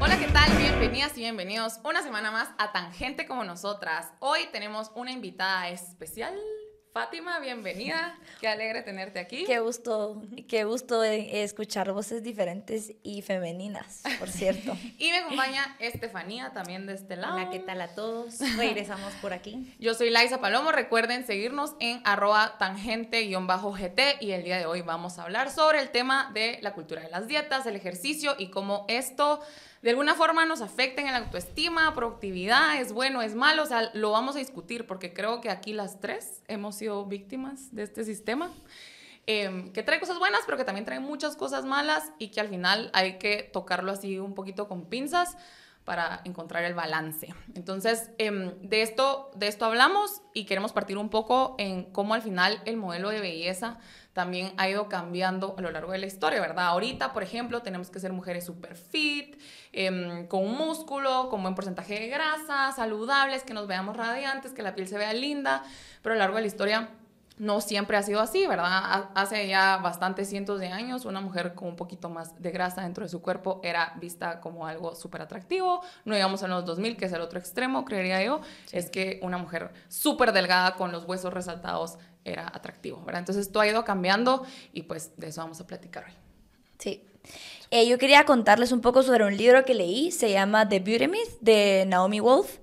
[0.00, 0.54] Hola, ¿qué tal?
[0.58, 4.12] Bienvenidas y bienvenidos una semana más a Tangente como nosotras.
[4.20, 6.34] Hoy tenemos una invitada especial.
[6.94, 8.16] Fátima, bienvenida.
[8.40, 9.42] Qué alegre tenerte aquí.
[9.46, 14.76] Qué gusto, qué gusto eh, escuchar voces diferentes y femeninas, por cierto.
[14.98, 17.34] y me acompaña Estefanía también de este lado.
[17.34, 18.38] Hola, ¿qué tal a todos?
[18.56, 19.74] Regresamos por aquí.
[19.80, 20.70] Yo soy Laisa Palomo.
[20.70, 25.90] Recuerden seguirnos en arroba tangente-gt y el día de hoy vamos a hablar sobre el
[25.90, 29.40] tema de la cultura de las dietas, el ejercicio y cómo esto
[29.84, 33.90] de alguna forma nos afecten en la autoestima, productividad, es bueno, es malo, o sea,
[33.92, 38.02] lo vamos a discutir porque creo que aquí las tres hemos sido víctimas de este
[38.02, 38.50] sistema.
[39.26, 42.48] Em, que trae cosas buenas, pero que también trae muchas cosas malas y que al
[42.48, 45.36] final hay que tocarlo así un poquito con pinzas
[45.84, 47.34] para encontrar el balance.
[47.54, 52.22] Entonces, em, de, esto, de esto hablamos y queremos partir un poco en cómo al
[52.22, 53.78] final el modelo de belleza
[54.14, 56.68] también ha ido cambiando a lo largo de la historia, ¿verdad?
[56.68, 59.36] Ahorita, por ejemplo, tenemos que ser mujeres super fit,
[59.72, 64.74] em, con músculo, con buen porcentaje de grasa, saludables, que nos veamos radiantes, que la
[64.74, 65.64] piel se vea linda,
[66.00, 66.90] pero a lo largo de la historia
[67.36, 69.08] no siempre ha sido así, ¿verdad?
[69.14, 73.04] Hace ya bastantes cientos de años, una mujer con un poquito más de grasa dentro
[73.04, 75.82] de su cuerpo era vista como algo súper atractivo.
[76.04, 79.38] No digamos en los 2000, que es el otro extremo, creería yo, es que una
[79.38, 83.20] mujer súper delgada con los huesos resaltados era atractivo, ¿verdad?
[83.20, 86.14] Entonces todo ha ido cambiando y pues de eso vamos a platicar hoy.
[86.78, 87.02] Sí.
[87.70, 91.08] Eh, yo quería contarles un poco sobre un libro que leí, se llama The Beauty
[91.08, 92.58] Myth de Naomi Wolf.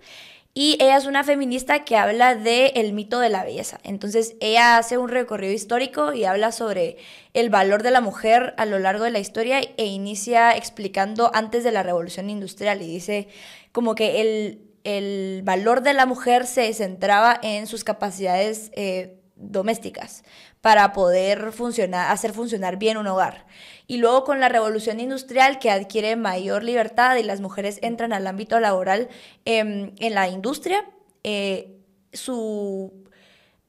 [0.54, 3.80] Y ella es una feminista que habla del el mito de la belleza.
[3.84, 6.98] Entonces, ella hace un recorrido histórico y habla sobre
[7.34, 11.64] el valor de la mujer a lo largo de la historia e inicia explicando antes
[11.64, 13.30] de la revolución industrial y dice
[13.72, 20.24] como que el, el valor de la mujer se centraba en sus capacidades eh, domésticas
[20.62, 23.46] para poder funcionar, hacer funcionar bien un hogar.
[23.88, 28.28] Y luego con la revolución industrial que adquiere mayor libertad y las mujeres entran al
[28.28, 29.10] ámbito laboral
[29.46, 30.86] em, en la industria,
[31.24, 31.78] eh,
[32.14, 32.94] su,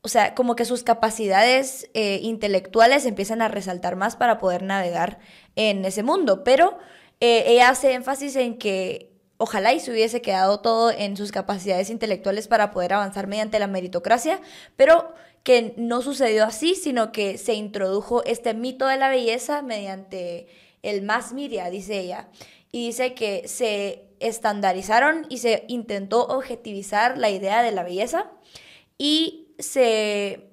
[0.03, 5.19] o sea, como que sus capacidades eh, intelectuales empiezan a resaltar más para poder navegar
[5.56, 6.44] en ese mundo.
[6.44, 6.78] Pero
[7.21, 9.12] eh, ella hace énfasis en que
[9.43, 13.66] ojalá y se hubiese quedado todo en sus capacidades intelectuales para poder avanzar mediante la
[13.66, 14.41] meritocracia,
[14.77, 20.47] pero que no sucedió así, sino que se introdujo este mito de la belleza mediante
[20.82, 22.28] el más media, dice ella.
[22.70, 28.30] Y dice que se estandarizaron y se intentó objetivizar la idea de la belleza
[28.98, 30.48] y se,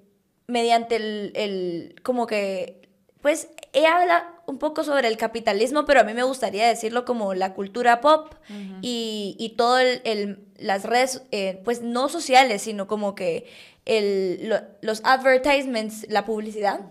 [0.47, 2.89] mediante el, como que,
[3.21, 7.33] pues ella habla un poco sobre el capitalismo, pero a mí me gustaría decirlo como
[7.33, 8.33] la cultura pop
[8.81, 13.47] y, y todo el, las redes, eh, pues no sociales, sino como que
[13.85, 16.81] el, los advertisements, la publicidad.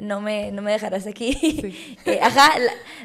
[0.00, 1.96] No me, no me dejarás aquí.
[2.06, 2.52] Eh, ajá,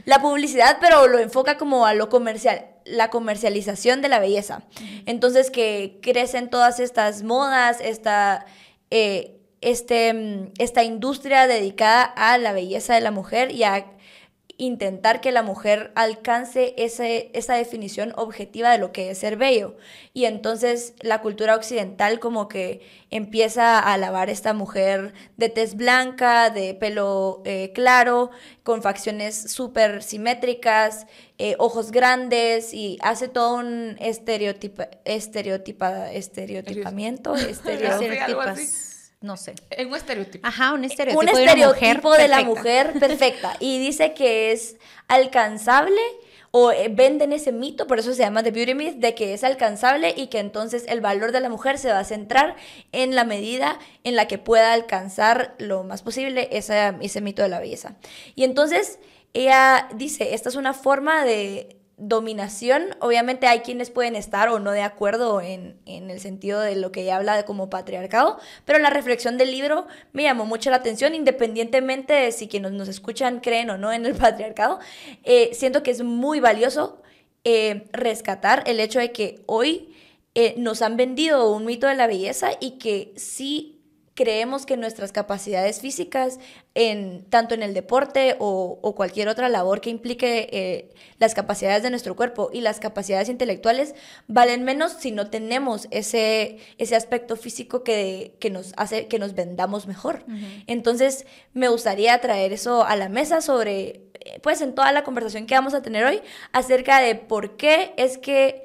[0.05, 4.63] la, publicidad, pero lo enfoca como a lo comercial, la comercialización de la belleza.
[5.05, 8.45] Entonces que crecen todas estas modas, esta,
[8.89, 13.85] eh, este, mm, esta industria dedicada a la belleza de la mujer y a
[14.57, 19.77] intentar que la mujer alcance ese, esa definición objetiva de lo que es ser bello.
[20.13, 22.81] Y entonces la cultura occidental como que
[23.11, 28.31] empieza a alabar a esta mujer de tez blanca, de pelo eh, claro,
[28.63, 31.05] con facciones súper simétricas,
[31.37, 38.96] eh, ojos grandes y hace todo un estereotipa, estereotipa, estereotipamiento, estereotipas.
[39.19, 39.55] No sé.
[39.71, 40.47] Es un estereotipo.
[40.47, 41.21] Ajá, un estereotipo.
[41.21, 43.55] Un estereotipo de, la mujer, perfecta.
[43.59, 45.99] Y dice que es alcanzable
[46.51, 49.43] o eh, venden ese mito, por eso se llama The Beauty Myth, de que es
[49.43, 52.55] alcanzable y que entonces el valor de la mujer se va a centrar
[52.91, 57.49] en la medida en la que pueda alcanzar lo más posible ese, ese mito de
[57.49, 57.95] la belleza.
[58.35, 58.99] Y entonces
[59.33, 64.71] ella dice, esta es una forma de dominación, obviamente hay quienes pueden estar o no
[64.71, 68.91] de acuerdo en, el sentido de lo que ella habla de como patriarcado, pero la
[68.91, 73.71] reflexión del libro me llamó mucho la atención, independientemente de si quienes nos escuchan creen
[73.71, 74.79] o no en el patriarcado,
[75.23, 77.01] eh, siento que es muy valioso
[77.43, 79.95] eh, rescatar el hecho de que hoy
[80.35, 83.76] eh, nos han vendido un mito de la belleza y que sí
[84.17, 86.39] creemos que nuestras capacidades físicas,
[86.73, 91.91] en, tanto en el deporte o, cualquier otra labor que implique eh, las capacidades de
[91.91, 93.93] nuestro cuerpo y las capacidades intelectuales,
[94.27, 99.35] valen menos si no tenemos ese, ese aspecto físico que, que nos hace que nos
[99.35, 100.25] vendamos mejor.
[100.65, 105.45] Entonces, me gustaría traer eso a la mesa sobre, eh, pues en toda la conversación
[105.45, 106.21] que vamos a tener hoy,
[106.53, 108.63] acerca de por qué es que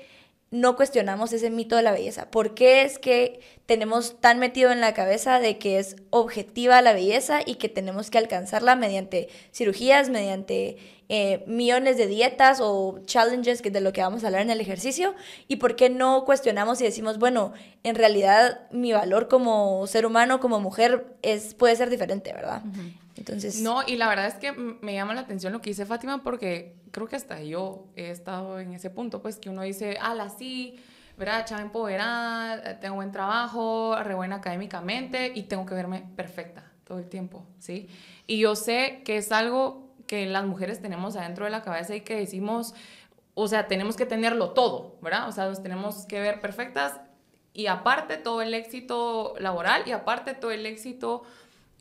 [0.52, 2.30] no cuestionamos ese mito de la belleza.
[2.30, 3.40] ¿Por qué es que
[3.72, 8.10] tenemos tan metido en la cabeza de que es objetiva la belleza y que tenemos
[8.10, 10.76] que alcanzarla mediante cirugías, mediante
[11.08, 14.60] eh, millones de dietas o challenges que de lo que vamos a hablar en el
[14.60, 15.14] ejercicio
[15.48, 20.38] y por qué no cuestionamos y decimos, bueno, en realidad mi valor como ser humano,
[20.38, 22.62] como mujer, es, puede ser diferente, ¿verdad?
[23.16, 23.62] Entonces...
[23.62, 26.74] No, y la verdad es que me llama la atención lo que dice Fátima porque
[26.90, 30.76] creo que hasta yo he estado en ese punto, pues que uno dice, ala, sí
[31.16, 31.44] ¿verdad?
[31.46, 37.08] Chava empoderada, tengo buen trabajo, re buena académicamente y tengo que verme perfecta todo el
[37.08, 37.88] tiempo, ¿sí?
[38.26, 42.02] Y yo sé que es algo que las mujeres tenemos adentro de la cabeza y
[42.02, 42.74] que decimos,
[43.34, 45.28] o sea, tenemos que tenerlo todo, ¿verdad?
[45.28, 47.00] O sea, nos tenemos que ver perfectas
[47.54, 51.22] y aparte todo el éxito laboral y aparte todo el éxito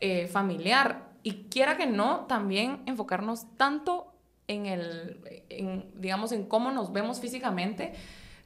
[0.00, 1.10] eh, familiar.
[1.22, 4.12] Y quiera que no, también enfocarnos tanto
[4.48, 7.94] en el, en, digamos, en cómo nos vemos físicamente,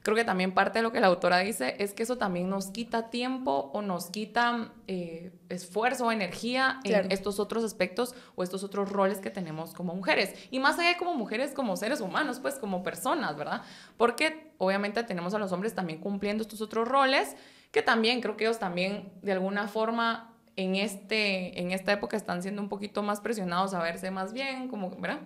[0.07, 2.67] creo que también parte de lo que la autora dice es que eso también nos
[2.67, 8.63] quita tiempo o nos quita eh, esfuerzo o energía en estos otros aspectos o estos
[8.63, 10.33] otros roles que tenemos como mujeres.
[10.49, 13.63] Y más allá como mujeres, como seres humanos, pues como personas, ¿verdad?
[13.97, 17.35] Porque obviamente tenemos a los hombres también cumpliendo estos otros roles
[17.73, 22.41] que también creo que ellos también de alguna forma en, este, en esta época están
[22.41, 25.19] siendo un poquito más presionados a verse más bien, como, ¿verdad?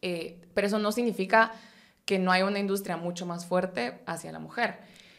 [0.00, 1.50] Eh, pero eso no significa
[2.06, 4.78] que no hay una industria mucho más fuerte hacia la mujer.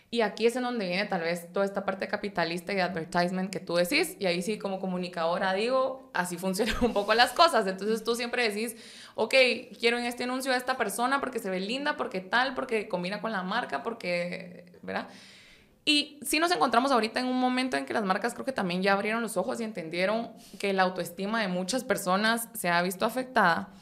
[0.09, 3.59] Y aquí es en donde viene tal vez toda esta parte capitalista y advertisement que
[3.59, 7.67] tú decís, y ahí sí como comunicadora digo, así funcionan un poco las cosas.
[7.67, 8.77] Entonces tú siempre decís,
[9.15, 9.33] ok,
[9.77, 13.19] quiero en este anuncio a esta persona porque se ve linda, porque tal, porque combina
[13.19, 15.09] con la marca, porque, ¿verdad?
[15.83, 18.81] Y sí nos encontramos ahorita en un momento en que las marcas creo que también
[18.81, 23.05] ya abrieron los ojos y entendieron que la autoestima de muchas personas se ha visto
[23.05, 23.73] afectada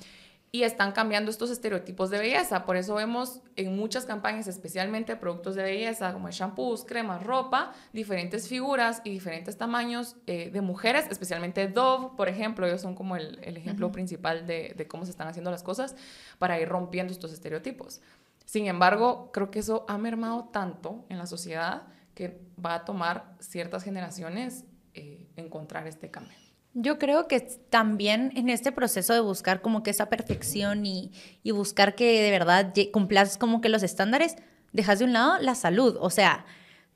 [0.52, 2.66] y están cambiando estos estereotipos de belleza.
[2.66, 8.48] Por eso vemos en muchas campañas, especialmente productos de belleza como shampoos, cremas, ropa, diferentes
[8.48, 13.38] figuras y diferentes tamaños eh, de mujeres, especialmente Dove, por ejemplo, ellos son como el,
[13.58, 15.96] ejemplo principal de, de cómo se están haciendo las cosas
[16.40, 18.02] para ir rompiendo estos estereotipos.
[18.46, 21.84] Sin embargo, creo que eso ha mermado tanto en la sociedad
[22.14, 24.64] que va a tomar ciertas generaciones
[24.94, 26.45] eh, encontrar este cambio.
[26.77, 31.10] Yo creo que también en este proceso de buscar como que esa perfección y,
[31.54, 34.36] buscar que de verdad cumplas como que los estándares,
[34.74, 35.95] dejas de un lado la salud.
[36.01, 36.45] O sea,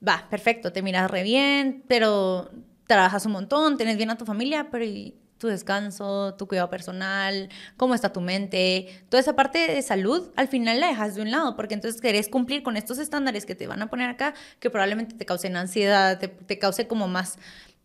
[0.06, 2.52] va, perfecto, te miras re bien, pero
[2.88, 7.48] trabajas un montón, tienes bien a tu familia, pero ¿y tu descanso, tu cuidado personal,
[7.78, 11.32] cómo está tu mente, toda esa parte de salud, al final la dejas de un
[11.32, 14.70] lado, porque entonces querés cumplir con estos estándares que te van a poner acá, que
[14.70, 17.38] probablemente te causen ansiedad, te, te cause como más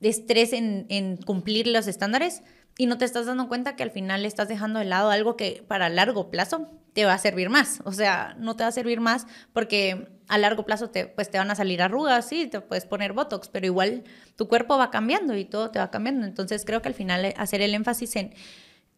[0.06, 2.42] estrés en, cumplir los estándares
[2.76, 5.64] y no te estás dando cuenta que al final estás dejando de lado algo que
[5.66, 7.80] para largo plazo te va a servir más.
[7.84, 11.38] O sea, no te va a servir más porque a largo plazo te, pues te
[11.38, 14.04] van a salir arrugas, sí, te puedes poner Botox, pero igual
[14.36, 16.26] tu cuerpo va cambiando y todo te va cambiando.
[16.26, 18.34] Entonces creo que al final hacer el énfasis en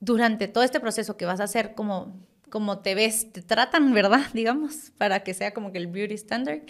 [0.01, 2.17] durante todo este proceso que vas a hacer como,
[2.51, 4.23] como te ves, te tratan, ¿verdad?
[4.33, 6.63] Digamos, para que sea como que el beauty standard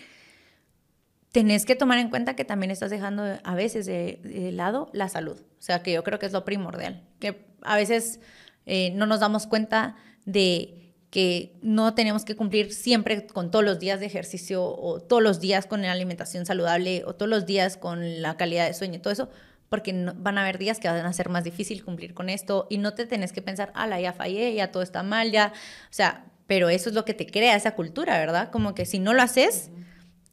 [1.36, 5.38] tenés que tomar en cuenta que también estás dejando a veces de, lado la salud.
[5.38, 7.02] O sea, que yo creo que es lo primordial.
[7.20, 8.20] Que a veces
[8.64, 13.78] eh, no nos damos cuenta de que no tenemos que cumplir siempre con todos los
[13.78, 17.76] días de ejercicio o todos los días con la alimentación saludable o todos los días
[17.76, 19.28] con la calidad de sueño y todo eso,
[19.68, 22.78] porque van a haber días que van a ser más difícil cumplir con esto y
[22.78, 25.52] no te tenés que pensar, ala, ya fallé, ya todo está mal, ya,
[25.90, 28.50] o sea, pero eso es lo que te crea esa cultura, ¿verdad?
[28.50, 29.70] Como que si no lo haces,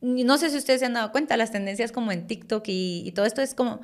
[0.03, 3.25] no sé si ustedes se han dado cuenta, las tendencias como en TikTok y, todo
[3.25, 3.79] esto es como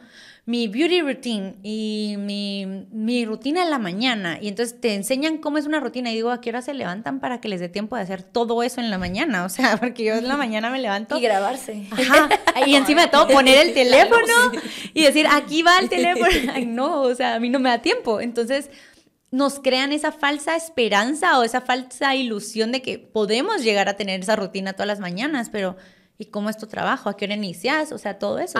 [0.46, 4.38] mi beauty routine y mi, mi, rutina en la mañana.
[4.42, 7.22] Y entonces te enseñan cómo es una rutina y digo, ¿a qué hora se levantan
[7.22, 9.46] para que les dé tiempo de hacer todo eso en la mañana?
[9.50, 11.18] O sea, porque yo en la mañana me levanto.
[11.18, 11.88] Y grabarse.
[11.92, 12.28] Ajá.
[12.68, 14.52] Y encima de todo poner el teléfono
[14.94, 16.52] y decir, aquí va el teléfono.
[16.54, 18.20] Ay, no, o sea, a mí no me da tiempo.
[18.20, 18.70] Entonces
[19.32, 24.20] nos crean esa falsa esperanza o esa falsa ilusión de que podemos llegar a tener
[24.20, 25.78] esa rutina todas las mañanas, pero
[26.22, 27.08] ¿Y cómo es tu trabajo?
[27.10, 27.94] ¿A qué hora inicias?
[27.94, 28.60] O sea, todo eso.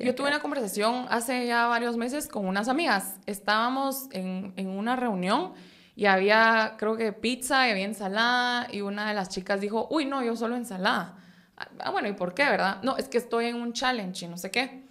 [0.00, 3.16] yo tuve una conversación hace ya varios meses con unas amigas.
[3.26, 5.52] Estábamos en, en, una reunión
[5.94, 10.06] y había, creo que pizza y había ensalada y una de las chicas dijo, uy,
[10.06, 11.18] no, yo solo ensalada.
[11.58, 12.78] Ah, bueno, ¿y por qué, verdad?
[12.82, 14.84] No, es que estoy en un challenge y no sé qué.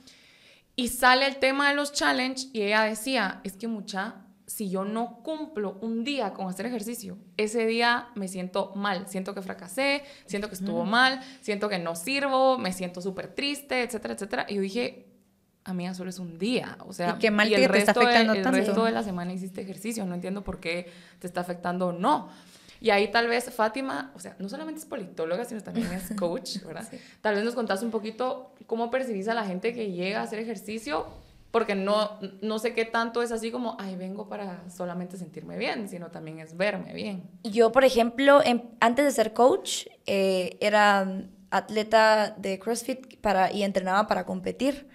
[0.75, 4.83] Y sale el tema de los challenge y ella decía, es que mucha, si yo
[4.83, 10.03] no cumplo un día con hacer ejercicio, ese día me siento mal, siento que fracasé,
[10.25, 14.45] siento que estuvo mal, siento que no sirvo, me siento súper triste, etcétera, etcétera.
[14.49, 15.07] Y yo dije,
[15.63, 18.39] amiga, solo es un día, o sea, y qué mal el resto está afectando de,
[18.39, 21.91] el resto de la semana hiciste ejercicio, no entiendo por qué te está afectando o
[21.93, 22.29] no.
[22.81, 26.61] Y ahí tal vez Fátima, o sea, no solamente es politóloga, sino también es coach,
[26.65, 26.85] ¿verdad?
[27.21, 30.39] Tal vez nos contás un poquito cómo percibís a la gente que llega a hacer
[30.39, 31.07] ejercicio,
[31.53, 35.87] porque no, no sé qué tanto es así como, ay, vengo para solamente sentirme bien,
[35.87, 37.29] sino también es verme bien.
[37.43, 38.41] Yo, por ejemplo,
[38.79, 44.87] antes de ser coach, eh, era atleta de CrossFit para, y entrenaba para competir.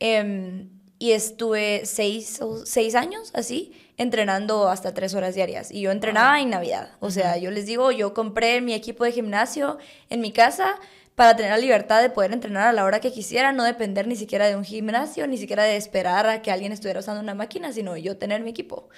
[0.00, 5.70] Em, y estuve seis, seis años así, entrenando hasta tres horas diarias.
[5.70, 6.96] Y yo entrenaba en Navidad.
[6.98, 9.78] O sea, yo les digo, yo compré mi equipo de gimnasio
[10.10, 10.80] en mi casa
[11.14, 14.16] para tener la libertad de poder entrenar a la hora que quisiera, no depender ni
[14.16, 17.72] siquiera de un gimnasio, ni siquiera de esperar a que alguien estuviera usando una máquina,
[17.72, 18.88] sino yo tener mi equipo.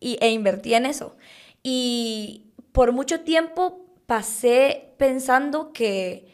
[0.00, 1.16] Y, e invertí en eso.
[1.62, 6.28] Y por mucho tiempo pasé pensando que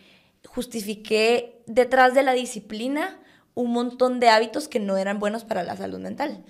[0.46, 3.20] justifiqué detrás de la disciplina
[3.54, 6.44] un montón de hábitos que no eran buenos para la salud mental.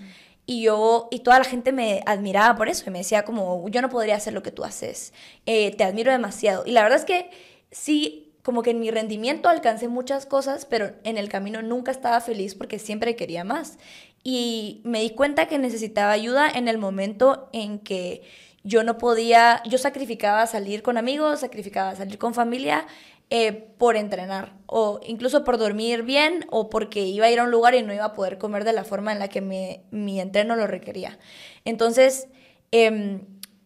[0.47, 3.83] Y yo, y toda la gente me admiraba por eso, y me decía como, yo
[3.83, 5.13] no podría hacer lo que tú haces,
[5.47, 6.65] eh, te admiro demasiado.
[6.67, 7.31] Y la verdad es que
[7.71, 12.21] sí, como que en mi rendimiento alcancé muchas cosas, pero en el camino nunca estaba
[12.21, 13.79] feliz porque siempre quería más.
[14.23, 18.23] Y me di cuenta que necesitaba ayuda en el momento en que
[18.63, 22.87] yo no podía, yo sacrificaba salir con amigos, sacrificaba salir con familia
[23.31, 27.51] eh, por entrenar o incluso por dormir bien o porque iba a ir a un
[27.51, 30.57] lugar y no iba a poder comer de la forma en la que mi entreno
[30.57, 31.19] lo requería.
[31.65, 32.29] Entonces,
[32.73, 33.21] em,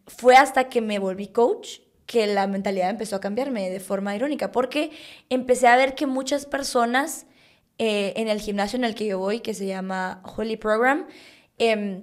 [0.07, 4.53] fue hasta que me volví coach que la mentalidad empezó a cambiarme de forma irónica,
[4.53, 4.91] porque
[5.31, 7.27] empecé a ver que muchas personas
[7.79, 11.07] eh, en el gimnasio en el que yo voy, que se llama Holy Program,
[11.59, 12.03] eh,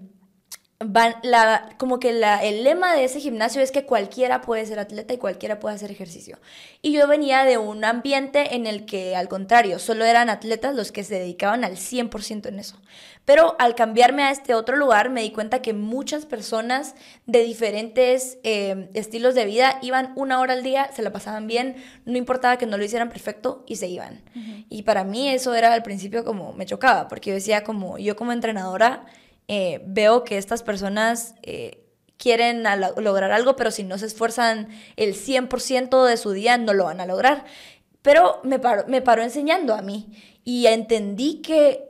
[0.84, 4.80] van, la, como que la, el lema de ese gimnasio es que cualquiera puede ser
[4.80, 6.40] atleta y cualquiera puede hacer ejercicio.
[6.82, 10.92] Y yo venía de un ambiente en el que, al contrario, solo eran atletas los
[10.92, 12.78] que se dedicaban al 100% en eso.
[13.26, 16.96] Pero al cambiarme a este otro lugar, me di cuenta que muchas personas
[17.28, 21.76] de diferentes eh, estilos de vida iban una hora al día, se la pasaban bien,
[22.06, 24.22] no importaba que no lo hicieran perfecto y se iban.
[24.70, 28.16] Y para mí eso era al principio como me chocaba, porque yo decía como, yo
[28.16, 29.06] como entrenadora,
[29.53, 31.84] eh, veo que estas personas eh,
[32.15, 32.63] quieren
[32.96, 37.01] lograr algo, pero si no se esfuerzan el 100% de su día, no lo van
[37.01, 37.43] a lograr.
[38.01, 40.08] Pero me paró, me paró enseñando a mí
[40.46, 41.89] y entendí que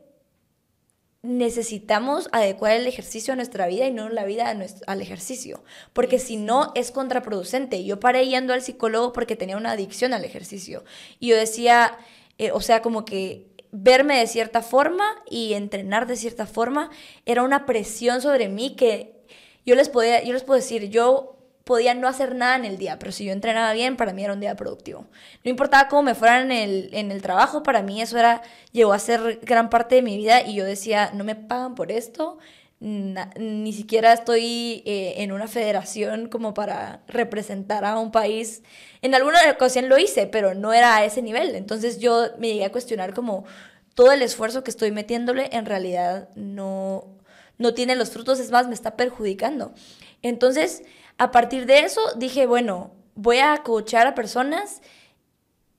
[1.22, 4.50] necesitamos adecuar el ejercicio a nuestra vida y no la vida
[4.88, 5.64] al ejercicio,
[5.94, 7.86] porque si no es contraproducente.
[7.86, 10.84] Yo paré yendo al psicólogo porque tenía una adicción al ejercicio
[11.20, 11.96] y yo decía,
[12.40, 16.90] eh, o sea, como que verme de cierta forma y entrenar de cierta forma
[17.26, 19.22] era una presión sobre mí que
[19.66, 22.98] yo les podía, yo les puedo decir, yo podía no hacer nada en el día,
[23.00, 25.06] pero si yo entrenaba bien, para mí era un día productivo.
[25.44, 28.94] No importaba cómo me fuera en el, en el trabajo, para mí eso era, llegó
[28.94, 32.40] a ser gran parte de mi vida y yo decía, no me pagan por esto,
[32.82, 38.64] ni siquiera estoy eh, en una federación como para representar a un país.
[39.04, 41.54] En alguna ocasión lo hice, pero no era a ese nivel.
[41.54, 43.46] Entonces yo me llegué a cuestionar como
[43.94, 47.06] todo el esfuerzo que estoy metiéndole en realidad no,
[47.60, 49.74] no tiene los frutos, es más, me está perjudicando.
[50.24, 50.82] Entonces,
[51.20, 54.82] a partir de eso dije, bueno, voy a coachar a personas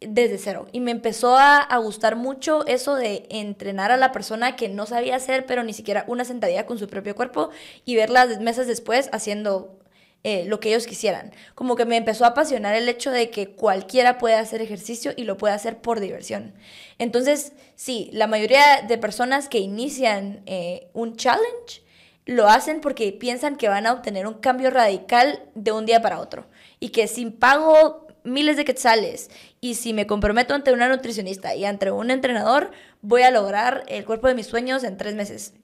[0.08, 0.66] desde cero.
[0.72, 5.16] Y me empezó a, gustar mucho eso de entrenar a la persona que no sabía
[5.16, 7.50] hacer, pero ni siquiera una sentadilla con su propio cuerpo
[7.84, 9.78] y verlas meses después haciendo
[10.24, 11.32] eh, lo que ellos quisieran.
[11.54, 15.24] Como que me empezó a apasionar el hecho de que cualquiera puede hacer ejercicio y
[15.24, 16.54] lo puede hacer por diversión.
[16.98, 21.82] Entonces, sí, la mayoría de personas que inician eh, un challenge
[22.24, 26.20] lo hacen porque piensan que van a obtener un cambio radical de un día para
[26.20, 26.46] otro
[26.78, 31.64] y que sin pago miles de quetzales y si me comprometo ante una nutricionista y
[31.64, 35.54] ante un entrenador, voy a lograr el cuerpo de mis sueños en tres meses.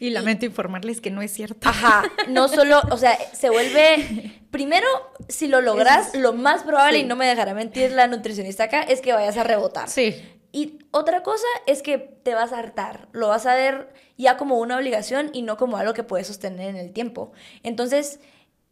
[0.00, 1.68] Y lamento informarles que no es cierto.
[1.68, 4.86] Ajá, no solo, o sea, se vuelve, primero,
[5.28, 9.00] si lo logras, lo más probable, y no me dejará mentir la nutricionista acá, es
[9.00, 9.88] que vayas a rebotar.
[9.88, 10.14] Sí.
[10.52, 14.58] Y otra cosa es que te vas a hartar, lo vas a ver ya como
[14.58, 17.32] una obligación y no como algo que puedes sostener en el tiempo.
[17.62, 18.20] Entonces,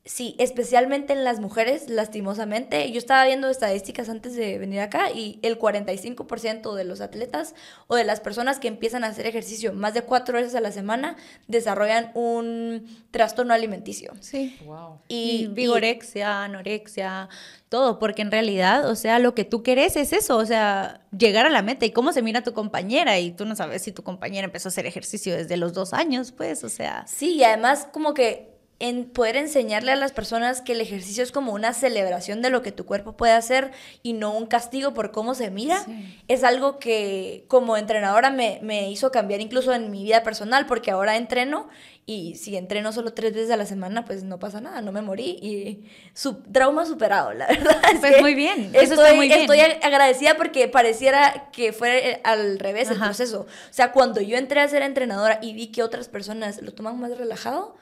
[0.07, 2.93] Sí, especialmente en las mujeres, lastimosamente.
[2.93, 7.57] Yo estaba viendo estadísticas antes de venir acá y el 45% de los atletas
[7.89, 10.71] o de las personas que empiezan a hacer ejercicio más de cuatro veces a la
[10.71, 11.17] semana
[11.49, 14.13] desarrollan un trastorno alimenticio.
[14.21, 14.57] Sí.
[14.65, 15.01] Wow.
[15.09, 17.29] Y, vigorexia, anorexia,
[17.69, 21.47] todo, porque en realidad, o sea, lo que tú querés es eso, o sea, llegar
[21.47, 24.05] a la meta y cómo se mira tu compañera y tú no sabes si tu
[24.05, 27.05] compañera empezó a hacer ejercicio desde los dos años, pues, o sea.
[27.09, 31.33] Sí, y además como que en poder enseñarle a las personas que el ejercicio es
[31.33, 35.13] como una celebración de lo que tu cuerpo puede hacer y no un castigo por
[35.13, 35.87] cómo se mira,
[36.29, 40.91] es algo que como entrenadora me, me, hizo cambiar incluso en mi vida personal, porque
[40.91, 41.69] ahora entreno
[42.05, 45.01] y si entreno solo tres veces a la semana, pues no pasa nada, no me
[45.01, 47.81] morí y su trauma superado, la verdad.
[47.99, 49.41] pues muy bien, eso estoy, está muy bien.
[49.41, 53.41] Estoy agradecida porque pareciera que fue al revés el proceso.
[53.41, 57.01] O sea, cuando yo entré a ser entrenadora y vi que otras personas lo toman
[57.01, 57.77] más relajado,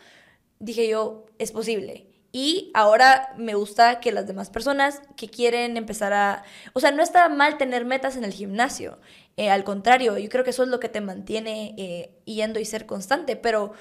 [0.64, 2.06] dije yo, es posible.
[2.32, 6.42] Y ahora me gusta que las demás personas que quieren empezar a...
[6.72, 8.98] O sea, no está mal tener metas en el gimnasio.
[9.36, 12.64] Eh, al contrario, yo creo que eso es lo que te mantiene eh, yendo y
[12.64, 13.36] ser constante.
[13.36, 13.72] Pero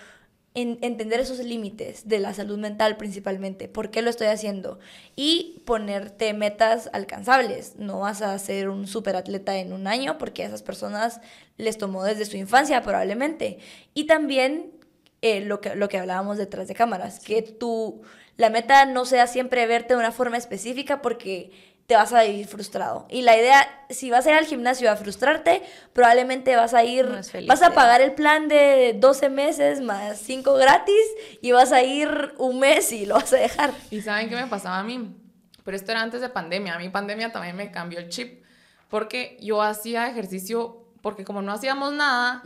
[0.53, 3.67] en, entender esos límites de la salud mental principalmente.
[3.67, 4.79] ¿Por qué lo estoy haciendo?
[5.15, 7.77] Y ponerte metas alcanzables.
[7.77, 11.21] No vas a ser un superatleta en un año porque a esas personas
[11.57, 13.57] les tomó desde su infancia probablemente.
[13.93, 14.82] Y también
[15.23, 18.01] eh, lo, que, lo que hablábamos detrás de cámaras, que tu,
[18.35, 21.49] la meta no sea siempre verte de una forma específica porque
[21.87, 23.07] te vas a ir frustrado.
[23.09, 25.61] Y la idea, si vas a ir al gimnasio a frustrarte,
[25.93, 27.07] probablemente vas a ir,
[27.47, 31.05] vas a pagar el plan de 12 meses más 5 gratis
[31.41, 33.71] y vas a ir un mes y lo vas a dejar.
[33.91, 35.15] ¿Y saben qué me pasaba a mí?
[35.63, 36.75] Pero esto era antes de pandemia.
[36.75, 38.43] A mí pandemia también me cambió el chip
[38.89, 42.41] porque yo hacía ejercicio porque como no hacíamos nada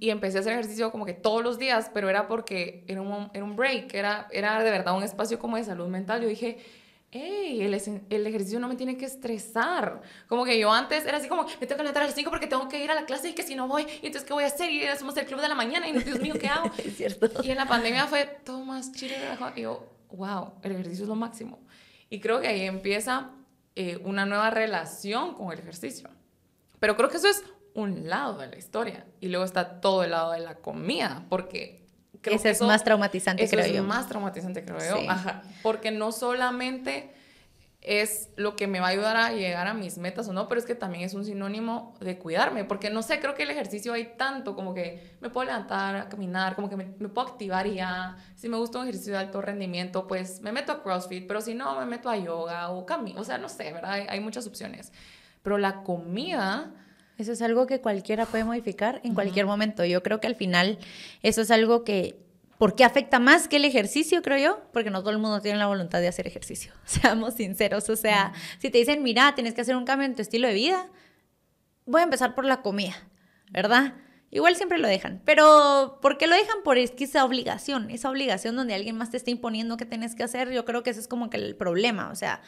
[0.00, 3.30] y empecé a hacer ejercicio como que todos los días, pero era porque era un,
[3.32, 6.20] era un break, era, era de verdad un espacio como de salud mental.
[6.20, 6.58] Yo dije,
[7.12, 7.72] hey, el,
[8.10, 10.02] el, ejercicio no me tiene que estresar.
[10.26, 12.48] Como que yo antes era así como, me tengo que levantar a las 5 porque
[12.48, 14.42] tengo que ir a la clase y que si no voy, y entonces ¿qué voy
[14.42, 14.68] a hacer?
[14.72, 16.68] Y somos el club de la mañana y Dios mío, ¿qué hago?
[16.78, 17.30] es cierto.
[17.44, 19.14] Y en la pandemia fue todo más chido.
[19.54, 21.60] Y yo, wow, el ejercicio es lo máximo.
[22.08, 23.30] Y creo que ahí empieza
[23.76, 26.10] eh, una nueva relación con el ejercicio.
[26.80, 30.10] Pero creo que eso es un lado de la historia y luego está todo el
[30.10, 31.86] lado de la comida, porque
[32.20, 33.84] creo Ese que es más traumatizante, eso creo es yo.
[33.84, 35.10] más traumatizante, creo yo.
[35.10, 37.14] Ajá, porque no solamente
[37.82, 40.58] es lo que me va a ayudar a llegar a mis metas o no, pero
[40.58, 43.94] es que también es un sinónimo de cuidarme, porque no sé, creo que el ejercicio
[43.94, 48.18] hay tanto como que me puedo levantar, a caminar, como que me, puedo activar ya,
[48.36, 51.54] si me gusta un ejercicio de alto rendimiento, pues me meto a CrossFit, pero si
[51.54, 53.92] no, me meto a yoga o camino, o sea, no sé, ¿verdad?
[53.92, 54.92] Hay, hay muchas opciones,
[55.42, 56.74] pero la comida
[57.22, 59.84] eso es algo que cualquiera puede modificar en cualquier momento.
[59.84, 60.78] Yo creo que al final
[61.22, 62.18] eso es algo que,
[62.58, 64.62] ¿por qué afecta más que el ejercicio, creo yo?
[64.72, 66.72] Porque no todo el mundo tiene la voluntad de hacer ejercicio.
[66.84, 67.88] Seamos sinceros.
[67.88, 70.54] O sea, si te dicen, mira, tienes que hacer un cambio en tu estilo de
[70.54, 70.88] vida,
[71.86, 72.94] voy a empezar por la comida,
[73.50, 73.94] ¿verdad?
[74.32, 76.62] Igual siempre lo dejan, pero ¿por qué lo dejan?
[76.62, 80.14] Por es que esa obligación, esa obligación donde alguien más te está imponiendo que tienes
[80.14, 82.40] que hacer, yo creo que ese es como que el problema, o sea,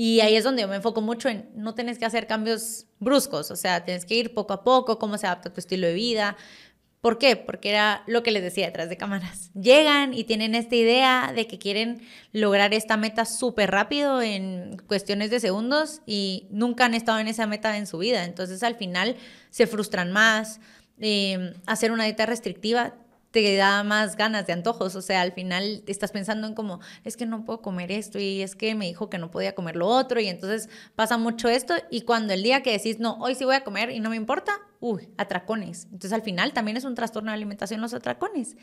[0.00, 3.50] y ahí es donde yo me enfoco mucho en no tienes que hacer cambios bruscos,
[3.50, 6.36] o sea, tienes que ir poco a poco, cómo se adapta tu estilo de vida.
[7.00, 7.34] ¿Por qué?
[7.34, 9.50] Porque era lo que les decía detrás de cámaras.
[9.60, 15.32] Llegan y tienen esta idea de que quieren lograr esta meta súper rápido en cuestiones
[15.32, 18.24] de segundos y nunca han estado en esa meta en su vida.
[18.24, 19.16] Entonces al final
[19.50, 20.60] se frustran más.
[21.00, 22.94] Eh, hacer una dieta restrictiva
[23.30, 27.16] te da más ganas de antojos, o sea, al final estás pensando en como, es
[27.16, 29.86] que no puedo comer esto y es que me dijo que no podía comer lo
[29.86, 33.44] otro y entonces pasa mucho esto y cuando el día que decís, no, hoy sí
[33.44, 35.84] voy a comer y no me importa, uy, atracones.
[35.84, 38.56] Entonces al final también es un trastorno de alimentación los atracones.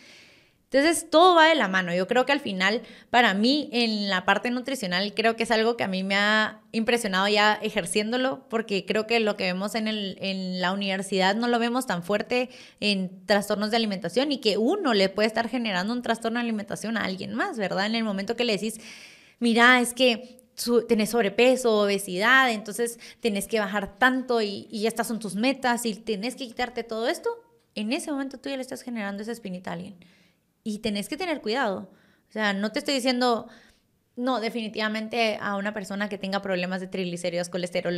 [0.71, 1.93] Entonces, todo va de la mano.
[1.93, 5.77] Yo creo que al final, para mí, en la parte nutricional, creo que es algo
[5.77, 9.87] que a mí me ha impresionado ya ejerciéndolo, porque creo que lo que vemos en,
[9.87, 12.49] el, la universidad no lo vemos tan fuerte
[12.79, 16.97] en trastornos de alimentación y que uno le puede estar generando un trastorno de alimentación
[16.97, 17.85] a alguien más, ¿verdad?
[17.85, 18.81] En el momento que le decís,
[19.39, 20.41] mira, es que
[20.87, 25.95] tenés sobrepeso, obesidad, entonces tenés que bajar tanto y, y estas son tus metas y
[25.95, 27.29] tenés que quitarte todo esto,
[27.75, 29.95] en ese momento tú ya le estás generando esa espinita a alguien
[30.65, 31.91] y tenés que tener cuidado.
[32.27, 33.47] O sea, no te estoy diciendo,
[34.17, 37.95] no, definitivamente a una persona que tenga problemas de triglicéridos, colesterol,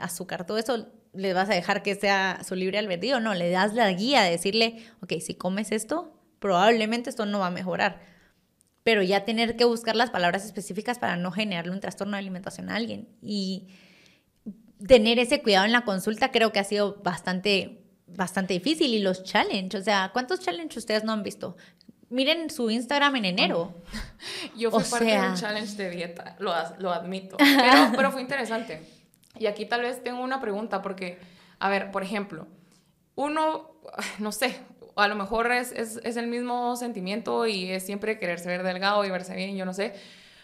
[0.00, 3.18] azúcar, todo eso, le vas a dejar que sea su libre albedrío.
[3.18, 7.48] No, le das la guía de decirle, ok, si comes esto, probablemente esto no va
[7.48, 8.00] a mejorar.
[8.84, 12.70] Pero ya tener que buscar las palabras específicas para no generarle un trastorno de alimentación
[12.70, 13.08] a alguien.
[13.20, 13.66] Y
[14.86, 17.81] tener ese cuidado en la consulta creo que ha sido bastante
[18.16, 21.56] bastante difícil y los challenges, o sea, ¿cuántos challenges ustedes no han visto?
[22.10, 23.74] Miren su Instagram en enero.
[24.56, 28.82] Yo fui parte de un challenge de dieta, lo, lo admito, pero, pero, fue interesante.
[29.38, 31.18] Y aquí tal vez tengo una pregunta porque,
[31.58, 32.46] a ver, por ejemplo,
[33.14, 33.72] uno,
[34.18, 34.58] no sé,
[34.96, 39.04] a lo mejor es, es, es el mismo sentimiento y es siempre quererse ver delgado
[39.04, 39.94] y verse bien, yo no sé,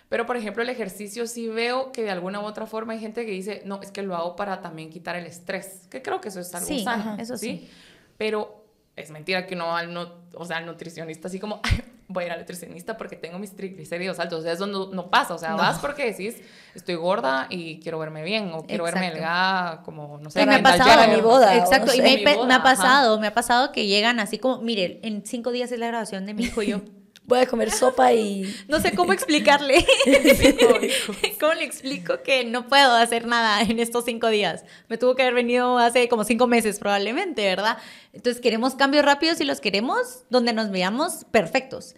[0.09, 3.25] pero, por ejemplo, el ejercicio sí veo que de alguna u otra forma hay gente
[3.27, 6.29] que dice, no, es que lo hago para también quitar el estrés, que creo que
[6.29, 7.17] eso es algo sí, sano.
[7.21, 7.69] eso sí.
[8.17, 8.65] Pero
[8.97, 11.61] es mentira que uno al no, o sea, al nutricionista así como,
[12.09, 14.41] voy a ir al nutricionista porque tengo mis triglicéridos altos.
[14.41, 15.35] O sea, eso no, no pasa.
[15.35, 16.37] O sea, vas porque decís,
[16.75, 19.15] estoy gorda y quiero verme bien o quiero verme Exacto.
[19.17, 21.17] delgada, como, no sé, Y me ha pasado Jenner.
[21.17, 22.65] mi boda, o Exacto, no y me, Mi me boda, ha ajá.
[22.65, 26.25] pasado, me ha pasado que llegan así como, mire, en cinco días es la graduación
[26.27, 26.81] de mi hijo y yo.
[27.29, 28.53] Voy a comer sopa y...
[28.69, 29.85] No sé cómo explicarle.
[31.41, 34.65] ¿Cómo le explico que no puedo hacer nada en estos cinco días?
[34.89, 37.77] Me tuvo que haber venido hace como cinco meses probablemente, ¿verdad?
[38.15, 41.95] Entonces queremos cambios rápidos y los queremos donde nos veamos perfectos.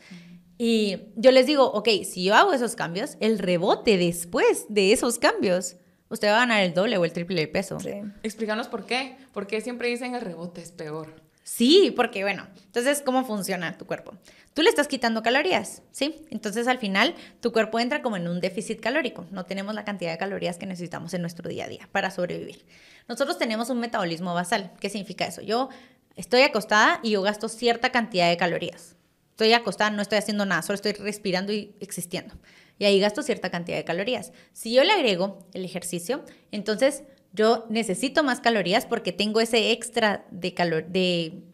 [0.59, 5.21] Y yo les digo, ok, si yo hago esos cambios, el rebote después de esos
[5.21, 5.77] cambios,
[6.09, 7.79] usted va a ganar el doble o el triple de peso.
[7.79, 7.93] Sí.
[8.25, 9.17] Explícanos por qué.
[9.33, 11.30] ¿Por qué siempre dicen el rebote es peor?
[11.43, 14.15] Sí, porque bueno, entonces, ¿cómo funciona tu cuerpo?
[14.55, 16.27] Tú le estás quitando calorías, ¿sí?
[16.31, 19.27] Entonces, al final, tu cuerpo entra como en un déficit calórico.
[19.31, 22.65] No tenemos la cantidad de calorías que necesitamos en nuestro día a día para sobrevivir.
[23.09, 24.73] Nosotros tenemos un metabolismo basal.
[24.81, 25.41] ¿Qué significa eso?
[25.41, 25.69] Yo
[26.17, 28.97] estoy acostada y yo gasto cierta cantidad de calorías.
[29.31, 32.35] Estoy acostada, no estoy haciendo nada, solo estoy respirando y existiendo.
[32.79, 34.33] Y ahí gasto cierta cantidad de calorías.
[34.53, 40.27] Si yo le agrego el ejercicio, entonces yo necesito más calorías porque tengo ese extra
[40.31, 41.45] de, calor de,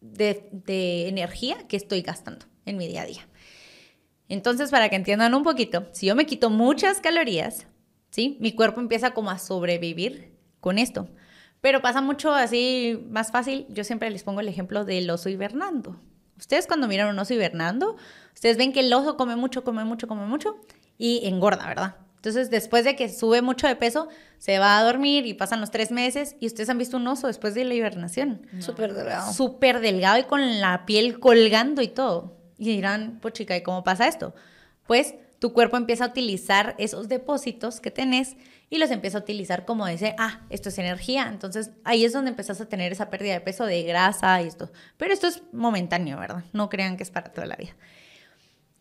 [0.00, 3.28] de, de energía que estoy gastando en mi día a día.
[4.28, 7.66] Entonces, para que entiendan un poquito, si yo me quito muchas calorías,
[8.10, 8.38] ¿sí?
[8.40, 11.08] Mi cuerpo empieza como a sobrevivir con esto.
[11.60, 13.66] Pero pasa mucho así, más fácil.
[13.68, 16.00] Yo siempre les pongo el ejemplo del oso hibernando.
[16.38, 17.96] Ustedes cuando miran un oso hibernando,
[18.34, 20.56] ustedes ven que el oso come mucho, come mucho, come mucho
[20.98, 21.96] y engorda, ¿verdad?
[22.22, 24.06] Entonces, después de que sube mucho de peso,
[24.38, 27.26] se va a dormir y pasan los tres meses y ustedes han visto un oso
[27.26, 28.46] después de la hibernación.
[28.60, 29.32] Súper delgado.
[29.32, 32.36] Súper delgado y con la piel colgando y todo.
[32.58, 34.36] Y dirán, pues chica, ¿y cómo pasa esto?
[34.86, 38.36] Pues tu cuerpo empieza a utilizar esos depósitos que tenés
[38.70, 41.26] y los empieza a utilizar como dice, ah, esto es energía.
[41.28, 44.70] Entonces ahí es donde empezás a tener esa pérdida de peso de grasa y esto.
[44.96, 46.44] Pero esto es momentáneo, ¿verdad?
[46.52, 47.74] No crean que es para toda la vida.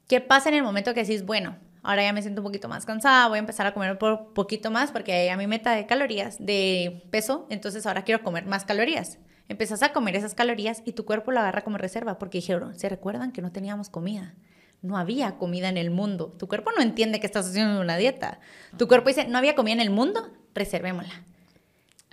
[0.08, 2.86] ¿Qué pasa en el momento que decís, bueno, ahora ya me siento un poquito más
[2.86, 6.38] cansada, voy a empezar a comer por poquito más porque ya mi meta de calorías,
[6.40, 9.18] de peso, entonces ahora quiero comer más calorías.
[9.50, 12.88] Empezás a comer esas calorías y tu cuerpo la agarra como reserva porque dijeron, ¿se
[12.88, 14.34] recuerdan que no teníamos comida?
[14.82, 16.34] No había comida en el mundo.
[16.40, 18.40] Tu cuerpo no entiende que estás haciendo una dieta.
[18.78, 21.14] Tu cuerpo dice, no había comida en el mundo, reservémosla.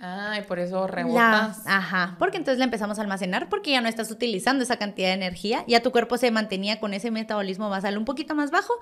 [0.01, 1.61] Ah, y por eso La- rebotas.
[1.65, 5.13] ajá, porque entonces la empezamos a almacenar porque ya no estás utilizando esa cantidad de
[5.15, 8.73] energía, ya tu cuerpo se mantenía con ese metabolismo basal un poquito más bajo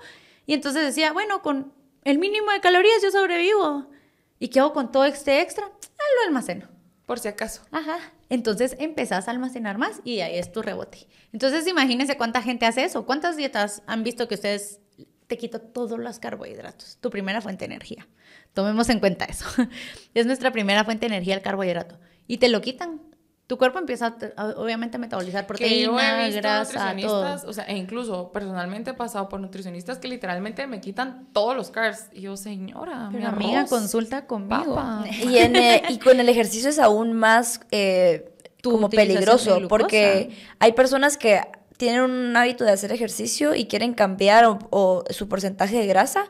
[0.48, 3.90] y entonces decía, bueno, con el mínimo de calorías yo sobrevivo.
[4.38, 5.66] ¿Y qué hago con todo este extra?
[5.66, 6.66] Ah, lo almaceno.
[7.04, 7.60] Por si acaso.
[7.70, 7.98] Ajá.
[8.30, 11.06] Entonces empezás a almacenar más y ahí es tu rebote.
[11.34, 13.04] Entonces imagínense cuánta gente hace eso.
[13.04, 14.80] ¿Cuántas dietas han visto que ustedes
[15.26, 16.96] te quito todos los carbohidratos?
[17.02, 18.08] Tu primera fuente de energía.
[18.54, 19.44] Tomemos en cuenta eso.
[20.14, 22.00] Es nuestra primera fuente de energía el carbohidrato.
[22.26, 23.02] Y te lo quitan.
[23.48, 27.50] Tu cuerpo empieza a, obviamente a metabolizar Que yo he proteína, visto grasa, nutricionistas, todo.
[27.50, 31.70] o sea, e incluso personalmente he pasado por nutricionistas que literalmente me quitan todos los
[31.70, 32.10] carbs.
[32.12, 34.74] Y yo, señora, mi amiga, arroz, consulta conmigo.
[34.74, 35.04] papa.
[35.24, 40.72] Y, en, eh, y con el ejercicio es aún más eh, como peligroso, porque hay
[40.72, 41.40] personas que
[41.78, 46.26] tienen un hábito de hacer ejercicio y quieren cambiar o, o su porcentaje de grasa.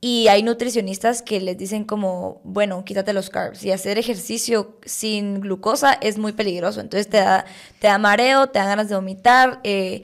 [0.00, 3.64] Y hay nutricionistas que les dicen como, bueno, quítate los carbs.
[3.64, 6.80] Y hacer ejercicio sin glucosa es muy peligroso.
[6.80, 7.46] Entonces te da,
[7.80, 9.60] te da mareo, te da ganas de vomitar.
[9.64, 10.02] eh,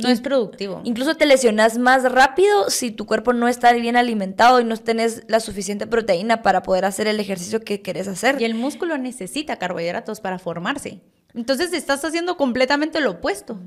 [0.00, 0.80] No es productivo.
[0.84, 5.24] Incluso te lesionas más rápido si tu cuerpo no está bien alimentado y no tenés
[5.28, 8.40] la suficiente proteína para poder hacer el ejercicio que querés hacer.
[8.40, 11.00] Y el músculo necesita carbohidratos para formarse.
[11.34, 13.58] Entonces estás haciendo completamente lo opuesto.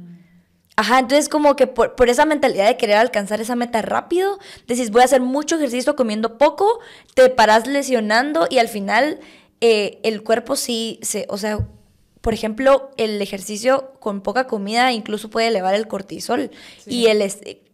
[0.79, 4.37] Ajá, entonces como que por, por esa mentalidad de querer alcanzar esa meta rápido,
[4.67, 6.79] decís voy a hacer mucho ejercicio comiendo poco,
[7.15, 9.19] te paras lesionando y al final
[9.59, 11.67] eh, el cuerpo sí, se, o sea,
[12.21, 16.51] por ejemplo, el ejercicio con poca comida incluso puede elevar el cortisol
[16.83, 16.93] Sí.
[16.93, 17.23] y el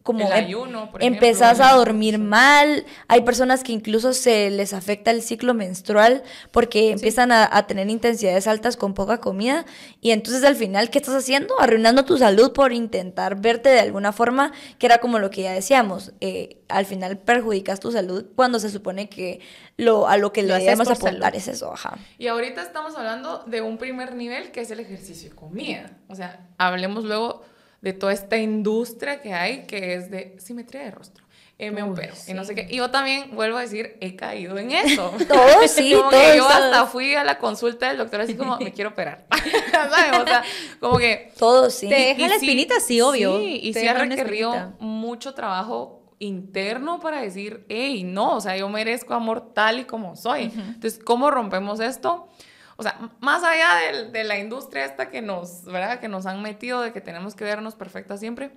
[0.04, 1.66] como em- ayuno, por empezás ejemplo.
[1.76, 7.32] a dormir mal, hay personas que incluso se les afecta el ciclo menstrual porque empiezan
[7.32, 9.66] a, a tener intensidades altas con poca comida
[10.02, 11.58] y entonces al final, ¿qué estás haciendo?
[11.60, 15.54] Arruinando tu salud por intentar verte de alguna forma, que era como lo que ya
[15.54, 19.39] decíamos, eh, al final perjudicas tu salud cuando se supone que
[19.78, 21.98] lo, a lo que Lo le debemos apuntar es eso, ajá.
[22.18, 25.92] Y ahorita estamos hablando de un primer nivel que es el ejercicio y comida.
[26.10, 27.44] O sea, hablemos luego
[27.84, 31.26] de toda esta industria que hay que es de simetría de rostro.
[31.60, 32.34] M un Uy, pero, y sí.
[32.34, 32.65] no sé qué.
[32.69, 35.13] Y yo también, vuelvo a decir, he caído en eso.
[35.28, 38.58] Todo, sí, como todo que yo hasta fui a la consulta del doctor así como,
[38.58, 39.26] me quiero operar.
[39.72, 40.22] ¿Sabes?
[40.22, 40.43] O sea,
[40.80, 41.34] como que...
[41.38, 41.89] Todo sí.
[41.89, 43.38] Te deja la sí- espinita, sí, obvio.
[43.38, 48.69] Sí, y sí ha requerido mucho trabajo interno para decir, hey, no, o sea, yo
[48.69, 50.43] merezco amor tal y como soy.
[50.43, 52.30] Entonces, ¿cómo rompemos esto?
[52.78, 56.00] O sea, más allá del- de, la industria esta que nos, ¿verdad?
[56.00, 58.52] Que nos han metido de que tenemos que vernos perfectas siempre,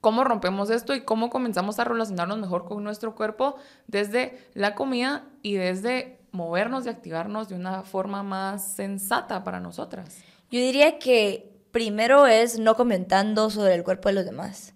[0.00, 5.24] cómo rompemos esto y cómo comenzamos a relacionarnos mejor con nuestro cuerpo desde la comida
[5.42, 10.18] y desde movernos y activarnos de una forma más sensata para nosotras.
[10.50, 14.74] Yo diría que primero es no comentando sobre el cuerpo de los demás.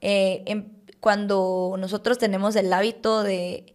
[0.00, 0.70] Eh, em,
[1.00, 3.74] cuando nosotros tenemos el hábito de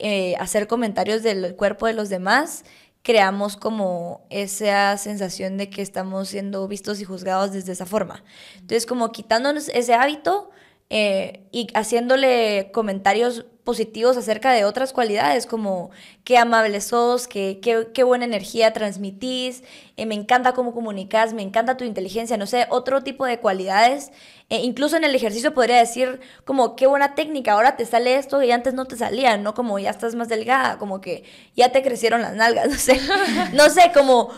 [0.00, 2.64] eh, hacer comentarios del cuerpo de los demás,
[3.02, 8.22] creamos como esa sensación de que estamos siendo vistos y juzgados desde esa forma.
[8.54, 10.50] Entonces, como quitándonos ese hábito
[10.90, 15.90] eh, y haciéndole comentarios positivos acerca de otras cualidades, como
[16.24, 19.62] qué amable sos, qué, qué, buena energía transmitís,
[19.98, 24.10] eh, me encanta cómo comunicas, me encanta tu inteligencia, no sé, otro tipo de cualidades.
[24.50, 28.42] Eh, incluso en el ejercicio podría decir como qué buena técnica, ahora te sale esto
[28.42, 29.52] y antes no te salía, ¿no?
[29.52, 32.98] Como ya estás más delgada, como que ya te crecieron las nalgas, no sé,
[33.52, 34.30] no sé, como,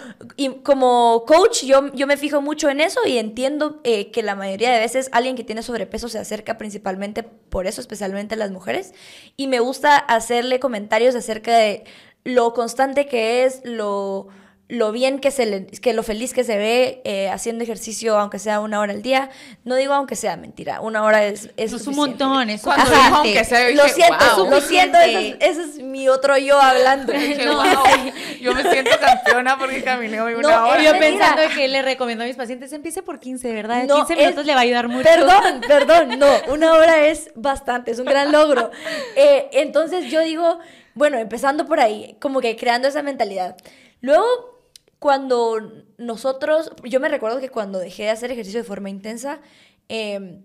[0.64, 4.72] como coach yo, yo me fijo mucho en eso y entiendo eh, que la mayoría
[4.72, 8.94] de veces alguien que tiene sobrepeso se acerca principalmente por eso, especialmente las mujeres
[9.36, 11.84] y me gusta hacerle comentarios acerca de
[12.24, 14.26] lo constante que es, lo,
[14.70, 18.38] lo bien que se le, que lo feliz que se ve eh, haciendo ejercicio, aunque
[18.38, 19.30] sea una hora al día.
[19.64, 23.44] No digo aunque sea mentira, una hora es, es, un montón, es Cuando dijo aunque
[23.44, 27.12] sea, lo siento, lo siento, ese es, mi otro yo hablando.
[28.40, 30.82] Yo me siento campeona porque caminé hoy una hora.
[30.82, 33.86] Yo pensando que le recomiendo a mis pacientes, empiece por 15, ¿verdad?
[33.86, 35.04] 15 minutos le va a ayudar mucho.
[35.04, 38.70] Perdón, perdón, no, una hora es bastante, es un gran logro.
[39.16, 40.58] Eh, entonces yo digo,
[40.94, 43.56] bueno, empezando por ahí, como que creando esa mentalidad.
[44.00, 44.59] Luego
[45.00, 45.58] cuando
[45.96, 49.40] nosotros, yo me recuerdo que cuando dejé de hacer ejercicio de forma intensa,
[49.88, 50.42] em,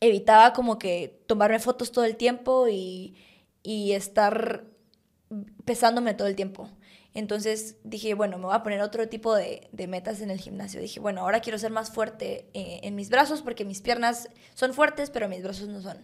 [0.00, 3.16] evitaba como que tomarme fotos todo el tiempo y,
[3.64, 4.64] estar
[5.64, 6.70] pesándome todo el tiempo.
[7.14, 10.80] Entonces dije, bueno, me voy a poner otro tipo de, metas en el gimnasio.
[10.80, 14.72] Dije, bueno, ahora quiero ser más fuerte eh, en mis brazos porque mis piernas son
[14.72, 15.98] fuertes, pero mis brazos no son.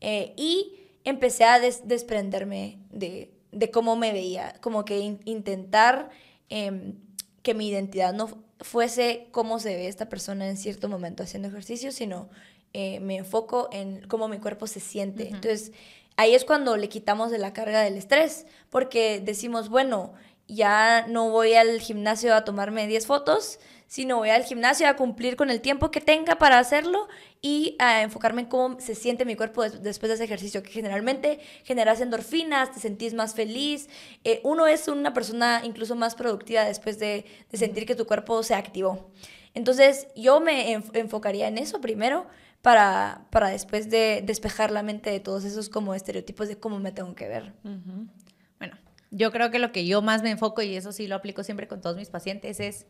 [0.00, 3.32] Eh, y empecé a desprenderme de,
[3.72, 6.10] cómo me veía, como que intentar
[6.48, 6.94] em,
[7.42, 8.28] que mi identidad no
[8.60, 12.28] fuese cómo se ve esta persona en cierto momento haciendo ejercicio, sino
[12.72, 15.28] eh, me enfoco en cómo mi cuerpo se siente.
[15.28, 15.72] Entonces,
[16.16, 20.12] ahí es cuando le quitamos de la carga del estrés, porque decimos, bueno,
[20.46, 23.58] ya no voy al gimnasio a tomarme 10 fotos,
[23.90, 27.08] sino voy al gimnasio a cumplir con el tiempo que tenga para hacerlo
[27.42, 31.40] y a enfocarme en cómo se siente mi cuerpo después de ese ejercicio, que generalmente
[31.64, 33.88] generas endorfinas, te sentís más feliz.
[34.22, 38.54] Eh, uno es una persona incluso más productiva después de, sentir que tu cuerpo se
[38.54, 39.10] activó.
[39.54, 42.28] Entonces yo me enfocaría en eso primero
[42.62, 46.92] para, para después de despejar la mente de todos esos como estereotipos de cómo me
[46.92, 47.54] tengo que ver.
[48.60, 48.76] Bueno,
[49.10, 51.66] yo creo que lo que yo más me enfoco, y eso sí lo aplico siempre
[51.66, 52.86] con todos mis pacientes, es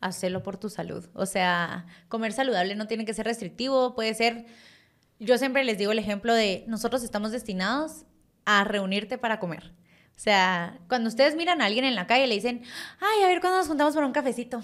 [0.00, 1.08] hacerlo por tu salud.
[1.14, 4.46] O sea, comer saludable no tiene que ser restrictivo, puede ser,
[5.18, 8.04] yo siempre les digo el ejemplo de nosotros estamos destinados
[8.44, 9.72] a reunirte para comer.
[10.16, 12.62] O sea, cuando ustedes miran a alguien en la calle le dicen,
[13.00, 14.62] ay, a ver cuándo nos juntamos para un cafecito.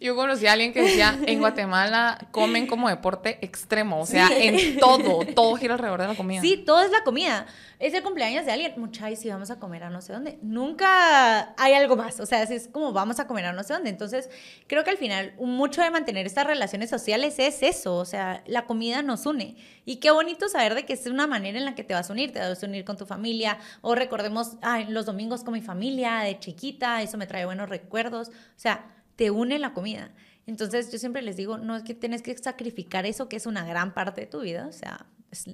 [0.00, 4.78] Yo conocí a alguien que decía, en Guatemala comen como deporte extremo, o sea, en
[4.78, 6.40] todo, todo gira alrededor de la comida.
[6.40, 7.46] Sí, todo es la comida.
[7.78, 10.38] Es el cumpleaños de alguien, muchachos, si vamos a comer a no sé dónde.
[10.40, 13.90] Nunca hay algo más, o sea, es como vamos a comer a no sé dónde.
[13.90, 14.30] Entonces,
[14.66, 18.64] creo que al final, mucho de mantener estas relaciones sociales es eso, o sea, la
[18.64, 19.56] comida nos une.
[19.84, 22.14] Y qué bonito saber de que es una manera en la que te vas a
[22.14, 25.60] unir, te vas a unir con tu familia, o recordemos, ay, los domingos con mi
[25.60, 28.28] familia de chiquita, eso me trae buenos recuerdos.
[28.28, 30.12] O sea, te une la comida.
[30.46, 33.64] Entonces yo siempre les digo, no es que tienes que sacrificar eso que es una
[33.64, 35.44] gran parte de tu vida, o sea, es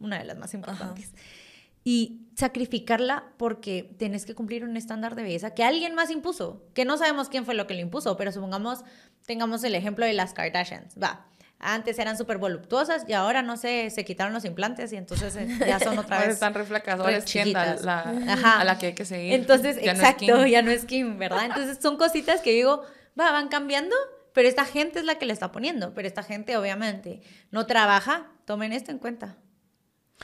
[0.00, 1.12] una de las más importantes.
[1.84, 6.84] Y sacrificarla porque tienes que cumplir un estándar de belleza que alguien más impuso, que
[6.84, 8.84] no sabemos quién fue lo que lo impuso, pero supongamos,
[9.26, 11.26] tengamos el ejemplo de las Kardashians, va
[11.60, 15.48] antes eran súper voluptuosas y ahora no sé, se quitaron los implantes y entonces eh,
[15.66, 16.28] ya son otra vez.
[16.30, 17.82] están reflejadores chiquitas.
[17.82, 19.32] La, a la que hay que seguir.
[19.32, 21.46] Entonces, exacto, ya no es Kim, ¿verdad?
[21.46, 22.84] Entonces son cositas que digo,
[23.18, 23.96] va, van cambiando,
[24.32, 28.30] pero esta gente es la que le está poniendo, pero esta gente obviamente no trabaja,
[28.44, 29.36] tomen esto en cuenta.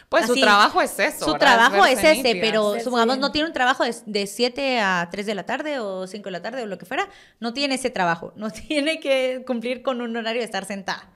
[0.09, 1.25] Pues su trabajo es eso.
[1.25, 5.35] Su trabajo es ese, pero supongamos no tiene un trabajo de, 7 a 3 de
[5.35, 7.09] la tarde o 5 de la tarde o lo que fuera,
[7.41, 11.11] no tiene ese trabajo, no tiene que cumplir con un horario de estar sentada.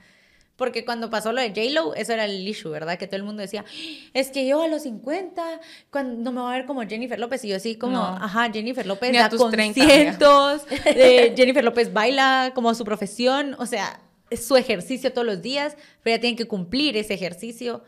[0.58, 2.98] Porque cuando pasó lo de J-Lo, eso era el issue, ¿verdad?
[2.98, 3.64] Que todo el mundo decía,
[4.12, 7.44] es que yo a los 50, cuando no me voy a ver como Jennifer López.
[7.44, 12.84] Y yo así como, ajá, Jennifer López da conciertos, eh, Jennifer López baila como su
[12.84, 17.14] profesión, o sea, es su ejercicio todos los días, pero ella tiene que cumplir ese
[17.14, 17.84] ejercicio.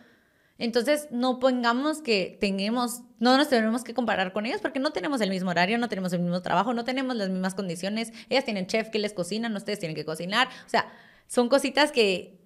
[0.56, 5.20] Entonces, no pongamos que tengamos, no nos tenemos que comparar con ellos porque no tenemos
[5.22, 8.12] el mismo horario, no tenemos el mismo trabajo, no tenemos las mismas condiciones.
[8.28, 10.46] Ellas tienen chef que les cocinan, ustedes tienen que cocinar.
[10.66, 10.92] O sea,
[11.26, 12.39] son cositas que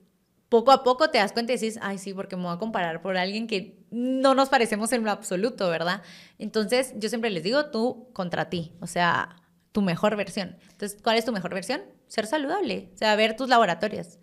[0.55, 3.03] poco a poco te das cuenta y dices, ay, sí, porque me voy a comparar
[3.03, 6.01] por alguien que no nos parecemos en lo absoluto, ¿verdad?
[6.39, 9.35] Entonces, yo siempre les digo, tú contra ti, o sea,
[9.73, 10.57] tu mejor versión.
[10.71, 11.83] Entonces, ¿cuál es tu mejor versión?
[12.07, 14.21] Ser saludable, o sea, ver tus laboratorios,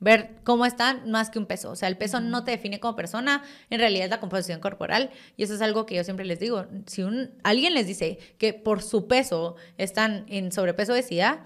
[0.00, 1.70] ver cómo están más que un peso.
[1.70, 5.08] O sea, el peso no te define como persona, en realidad es la composición corporal.
[5.38, 6.66] Y eso es algo que yo siempre les digo.
[6.84, 11.40] Si un, alguien les dice que por su peso están en sobrepeso obesidad,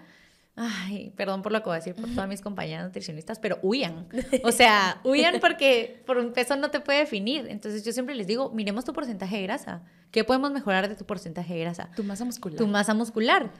[0.56, 4.06] Ay, perdón por lo que voy a decir por todas mis compañeras nutricionistas, pero huyan.
[4.44, 7.46] O sea, huyan porque por un peso no te puede definir.
[7.48, 9.82] Entonces yo siempre les digo, miremos tu porcentaje de grasa.
[10.12, 11.90] ¿Qué podemos mejorar de tu porcentaje de grasa?
[11.96, 12.56] Tu masa muscular.
[12.56, 13.52] Tu masa muscular.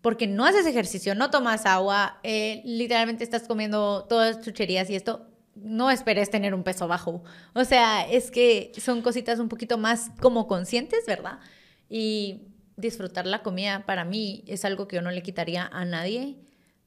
[0.00, 5.26] Porque no haces ejercicio, no tomas agua, eh, literalmente estás comiendo todas chucherías y esto,
[5.54, 7.22] no esperes tener un peso bajo.
[7.52, 11.40] O sea, es que son cositas un poquito más como conscientes, ¿verdad?
[11.90, 12.42] Y
[12.78, 16.38] disfrutar la comida para mí es algo que yo no le quitaría a nadie,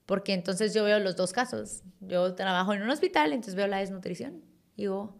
[0.05, 1.83] porque entonces yo veo los dos casos.
[1.99, 4.41] Yo trabajo en un hospital, entonces veo la desnutrición.
[4.77, 5.15] Y digo,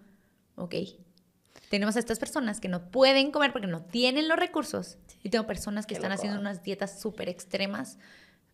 [0.55, 0.75] ok,
[1.69, 4.97] tenemos a estas personas que no pueden comer porque no tienen los recursos.
[5.23, 7.99] Y tengo personas que están haciendo unas dietas súper extremas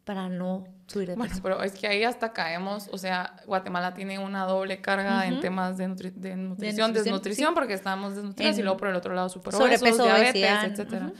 [0.04, 1.28] para no subir de peso.
[1.28, 5.40] Bueno, pero es que ahí hasta caemos, o sea, Guatemala tiene una doble carga en
[5.40, 10.04] temas de, nutrición, desnutrición, porque estamos desnutridos y luego por el otro lado super sobrepeso,
[10.04, 11.14] diabetes, etcétera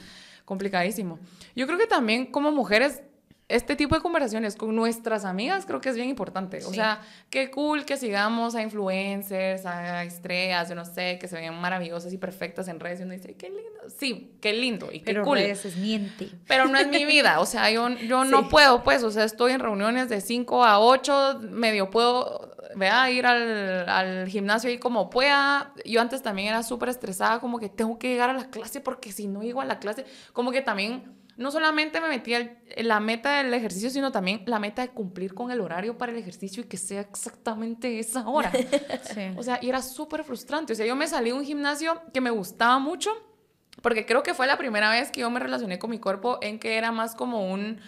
[0.48, 1.18] complicadísimo.
[1.54, 3.02] Yo creo que también como mujeres
[3.48, 6.58] este tipo de conversaciones con nuestras amigas creo que es bien importante.
[6.64, 11.36] O sea, qué cool que sigamos a influencers, a estrellas, yo no sé, que se
[11.36, 13.80] ven maravillosas y perfectas en redes y uno dice, qué lindo.
[13.96, 15.38] Sí, qué lindo y qué Pero cool.
[15.38, 16.30] redes es miente.
[16.46, 17.40] Pero no es mi vida.
[17.40, 19.02] O sea, yo, yo no puedo, pues.
[19.02, 24.28] O sea, estoy en reuniones de 5 a 8, medio puedo, vea, ir al, al
[24.28, 25.72] gimnasio y como pueda.
[25.84, 29.12] Yo antes también era súper estresada, como que tengo que llegar a la clase porque
[29.12, 32.98] si no llego a la clase, como que también no solamente me metí en la
[32.98, 36.64] meta del ejercicio, sino también la meta de cumplir con el horario para el ejercicio
[36.64, 38.52] y que sea exactamente esa hora.
[39.36, 40.72] O sea, y era súper frustrante.
[40.72, 43.10] O sea, yo me salí de un gimnasio que me gustaba mucho,
[43.82, 46.58] porque creo que fue la primera vez que yo me relacioné con mi cuerpo en
[46.58, 47.80] que era más como un,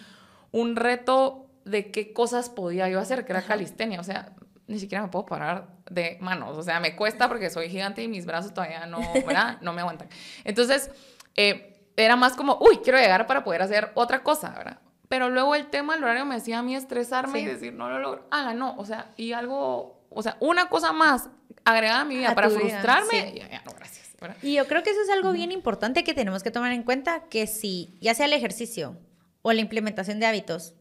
[0.51, 3.99] un reto de qué cosas podía yo hacer, que era calistenia.
[3.99, 4.33] O sea,
[4.67, 6.57] ni siquiera me puedo parar de manos.
[6.57, 9.57] O sea, me cuesta porque soy gigante y mis brazos todavía no, ¿verdad?
[9.61, 10.09] No me aguantan.
[10.43, 10.91] Entonces,
[11.35, 14.79] eh, era más como, uy, quiero llegar para poder hacer otra cosa, ¿verdad?
[15.09, 17.99] Pero luego el tema del horario me hacía a mí estresarme y decir, no lo
[17.99, 18.27] logro.
[18.31, 21.29] Ah, no, o sea, y algo, o sea, una cosa más
[21.65, 24.01] agregada a mi vida para frustrarme, ya, ya, no, gracias.
[24.43, 27.23] Y yo creo que eso es algo bien importante que tenemos que tomar en cuenta,
[27.29, 28.97] que si ya sea el ejercicio
[29.41, 30.75] o la implementación de hábitos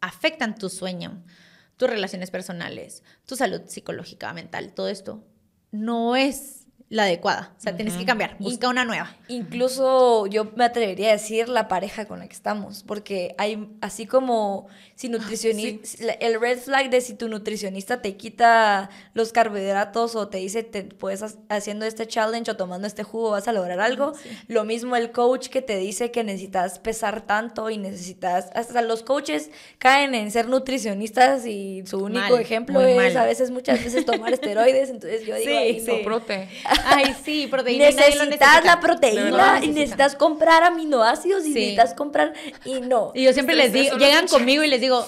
[0.00, 1.22] afectan tu sueño,
[1.80, 5.24] tus relaciones personales, tu salud psicológica, mental, todo esto,
[5.70, 6.59] no es
[6.90, 7.52] la adecuada.
[7.56, 9.14] O sea, tienes que cambiar, busca una nueva.
[9.28, 14.06] Incluso yo me atrevería a decir la pareja con la que estamos, porque hay, así
[14.06, 20.28] como si nutricionista, el red flag de si tu nutricionista te quita los carbohidratos o
[20.28, 24.12] te dice, te puedes haciendo este challenge o tomando este jugo vas a lograr algo.
[24.48, 29.04] Lo mismo el coach que te dice que necesitas pesar tanto y necesitas, hasta los
[29.04, 34.32] coaches caen en ser nutricionistas y su único ejemplo es a veces, muchas veces tomar
[34.34, 36.02] esteroides, entonces yo digo, sí, no.
[36.02, 36.48] prote.
[36.84, 37.86] Ay, sí, proteína.
[37.86, 42.32] Necesitas la proteína y necesitas comprar aminoácidos y necesitas comprar
[42.64, 43.12] y no.
[43.14, 45.06] Y yo siempre les digo, llegan conmigo y les digo,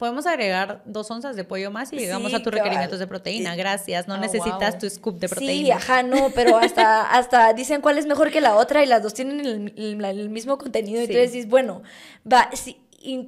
[0.00, 3.54] podemos agregar dos onzas de pollo más y llegamos a tus requerimientos de proteína.
[3.54, 5.52] Gracias, no ah, necesitas tu scoop de proteína.
[5.52, 9.02] Sí, ajá, no, pero hasta, hasta dicen cuál es mejor que la otra y las
[9.02, 11.02] dos tienen el, mismo contenido.
[11.02, 11.82] Y tú decís, bueno,
[12.30, 12.80] va, si,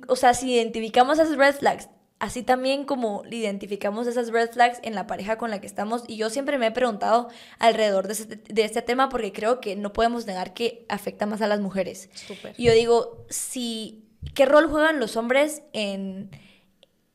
[0.09, 1.91] o sea, si identificamos esas red flags,
[2.23, 6.05] Así también como identificamos esas red flags en la pareja con la que estamos.
[6.07, 10.25] Y yo siempre me he preguntado alrededor de este, tema porque creo que no podemos
[10.25, 12.11] negar que afecta más a las mujeres.
[12.57, 14.05] Y yo digo, si,
[14.35, 16.31] ¿qué rol juegan los hombres en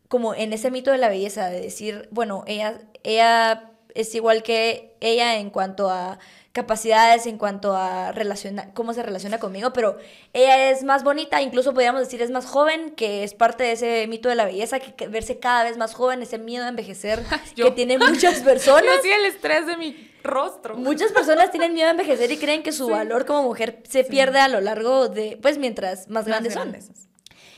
[0.10, 1.50] como en ese mito de la belleza?
[1.50, 6.20] De decir, bueno, ella, ella es igual que ella en cuanto a
[6.58, 9.96] capacidades en cuanto a relaciona, cómo se relaciona conmigo, pero
[10.34, 14.08] ella es más bonita, incluso podríamos decir es más joven, que es parte de ese
[14.08, 17.24] mito de la belleza, que, verse cada vez más joven, ese miedo a envejecer
[17.56, 18.96] que tiene muchas personas.
[18.96, 20.76] Yo sí el estrés de mi rostro.
[20.78, 24.40] Muchas personas tienen miedo a envejecer y creen que su valor como mujer se pierde
[24.40, 26.96] a lo largo de, pues mientras más, grandes, grandes son.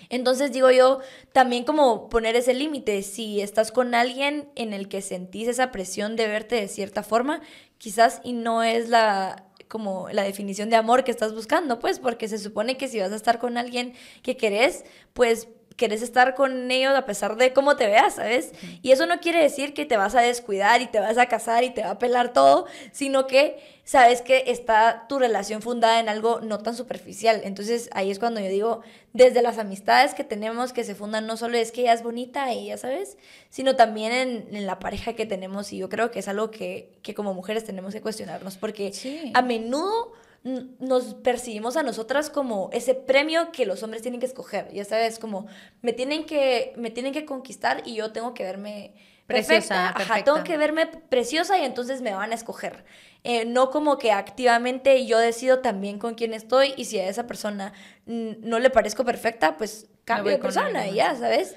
[0.09, 0.99] Entonces digo yo,
[1.31, 6.15] también como poner ese límite, si estás con alguien en el que sentís esa presión
[6.15, 7.41] de verte de cierta forma,
[7.79, 12.27] quizás y no es la como la definición de amor que estás buscando, pues porque
[12.27, 15.47] se supone que si vas a estar con alguien que querés, pues
[15.79, 18.51] querés estar con ellos a pesar de cómo te veas, ¿sabes?
[18.81, 21.63] Y eso no quiere decir que te vas a descuidar y te vas a casar
[21.63, 26.09] y te va a pelar todo, sino que sabes que está tu relación fundada en
[26.09, 27.41] algo no tan superficial.
[27.45, 28.81] Entonces ahí es cuando yo digo,
[29.13, 32.53] desde las amistades que tenemos que se fundan, no solo es que ella es bonita
[32.53, 33.17] y ya sabes,
[33.49, 35.71] sino también en, la pareja que tenemos.
[35.71, 38.91] Y yo creo que es algo que, que como mujeres tenemos que cuestionarnos, porque
[39.33, 40.11] a menudo
[40.43, 44.71] nos percibimos a nosotras como ese premio que los hombres tienen que escoger.
[44.73, 45.47] Ya sabes, como
[45.81, 48.93] me tienen que, me tienen que conquistar y yo tengo que verme
[49.27, 49.89] preciosa.
[49.89, 52.85] Ajá, tengo que verme preciosa y entonces me van a escoger.
[53.23, 57.27] Eh, no como que activamente yo decido también con quién estoy y si a esa
[57.27, 57.73] persona
[58.05, 61.55] no le parezco perfecta, pues cambio de persona y ya, ¿sabes?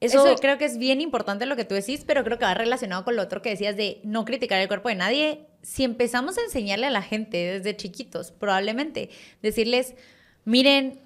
[0.00, 3.04] Eso, creo que es bien importante lo que tú decís, pero creo que va relacionado
[3.04, 5.46] con lo otro que decías de no criticar el cuerpo de nadie.
[5.62, 9.10] Si empezamos a enseñarle a la gente desde chiquitos, probablemente,
[9.42, 9.94] decirles,
[10.44, 11.00] miren,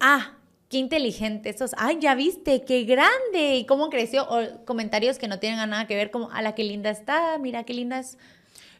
[0.00, 0.34] ah,
[0.68, 5.38] qué inteligente sos, ay, ya viste, qué grande, y cómo creció, o comentarios que no
[5.38, 8.18] tienen nada que ver, como, a la que linda está, mira qué linda es.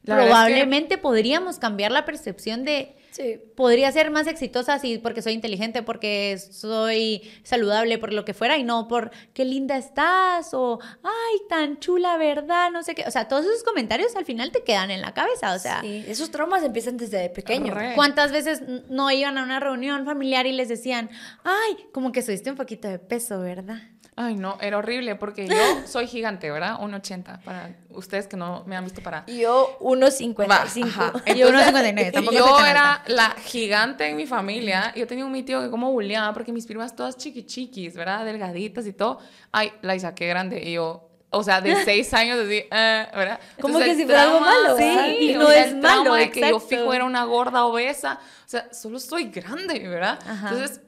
[0.04, 3.40] Probablemente podríamos cambiar la percepción de Sí.
[3.56, 8.56] Podría ser más exitosa si porque soy inteligente, porque soy saludable, por lo que fuera,
[8.58, 12.70] y no por qué linda estás o ay, tan chula, ¿verdad?
[12.70, 13.04] No sé qué.
[13.06, 15.54] O sea, todos esos comentarios al final te quedan en la cabeza.
[15.54, 17.74] O sea, sí, esos traumas empiezan desde pequeño.
[17.94, 21.10] ¿Cuántas veces no iban a una reunión familiar y les decían,
[21.44, 23.80] ay, como que subiste un poquito de peso, ¿verdad?
[24.22, 25.54] Ay, no, era horrible porque yo
[25.86, 26.78] soy gigante, ¿verdad?
[26.78, 29.24] 1,80 para ustedes que no me han visto para...
[29.26, 31.24] Yo 1,55.
[31.36, 32.30] Yo 1,59.
[32.32, 34.92] Yo era la gigante en mi familia.
[34.96, 38.24] Yo tenía un mi tío que como bulleaba porque mis primas todas chiquichiquis, ¿verdad?
[38.24, 39.18] Delgaditas y todo.
[39.52, 41.06] Ay, la saqué grande y yo...
[41.32, 43.40] O sea, de seis años así, eh, ¿verdad?
[43.60, 44.76] Como que si fuera algo malo.
[44.76, 46.14] Sí, y no es malo.
[46.14, 48.18] De que yo fijo era una gorda obesa.
[48.46, 50.18] O sea, solo soy grande, ¿verdad?
[50.26, 50.80] Entonces,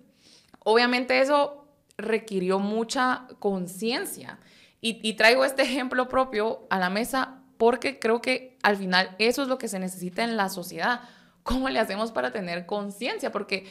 [0.64, 1.62] obviamente eso
[1.96, 4.38] requirió mucha conciencia.
[4.84, 9.48] Y, traigo este ejemplo propio a la mesa porque creo que al final eso es
[9.48, 11.02] lo que se necesita en la sociedad.
[11.42, 13.32] ¿Cómo le hacemos para tener conciencia?
[13.32, 13.66] Porque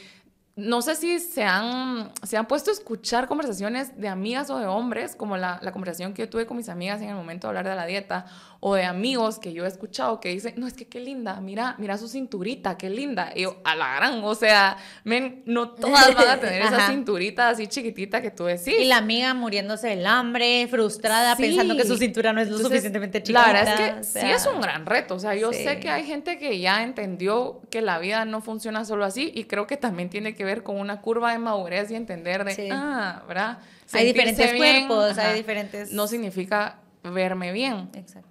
[0.56, 4.68] no sé si se han, se han puesto a escuchar conversaciones de amigas o de
[4.68, 7.50] hombres, como la, la, conversación que yo tuve con mis amigas en el momento de
[7.50, 8.26] hablar de la dieta,
[8.64, 11.74] o de amigos que yo he escuchado que dicen, no, es que qué linda, mira,
[11.80, 13.32] mira su cinturita, qué linda.
[13.36, 17.50] Y yo, a la gran, o sea, men, no todas van a tener esa cinturita
[17.50, 18.76] así chiquitita que tú decís.
[18.80, 23.24] Y la amiga muriéndose del hambre, frustrada, pensando que su cintura no es lo suficientemente
[23.24, 23.42] chiquita.
[23.42, 26.06] La verdad es que sí es un gran reto, o sea, yo sé que hay
[26.06, 30.12] gente que ya entendió que la vida no funciona solo así y creo que también
[30.12, 33.58] tiene que ver con una curva de madurez y entender de, ah, ¿verdad?
[33.92, 35.92] hay diferentes cuerpos, hay diferentes...
[35.92, 37.90] No significa verme bien.
[37.96, 38.31] Exacto.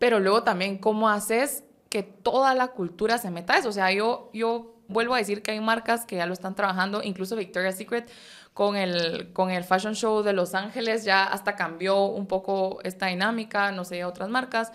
[0.00, 3.68] Pero luego también, ¿cómo haces que toda la cultura se meta a eso?
[3.68, 7.02] O sea, yo, yo vuelvo a decir que hay marcas que ya lo están trabajando,
[7.02, 8.10] incluso Victoria's Secret
[8.54, 13.08] con el, con el Fashion Show de Los Ángeles ya hasta cambió un poco esta
[13.08, 14.72] dinámica, no sé, otras marcas.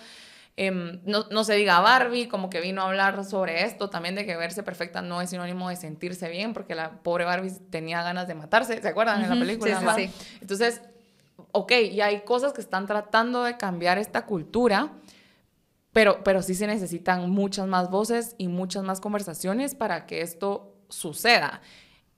[0.57, 4.28] Em, no, no, se diga Barbie, como que vino a hablar sobre esto, también de
[4.28, 8.28] que verse perfecta no es sinónimo de sentirse bien, porque la pobre Barbie tenía ganas
[8.28, 9.95] de matarse, ¿se acuerdan en la película?
[9.95, 10.82] Sí, sí, Entonces,
[11.51, 14.91] ok, y hay cosas que están tratando de cambiar esta cultura,
[15.96, 20.76] pero, pero sí se necesitan muchas más voces y muchas más conversaciones para que esto
[20.89, 21.62] suceda.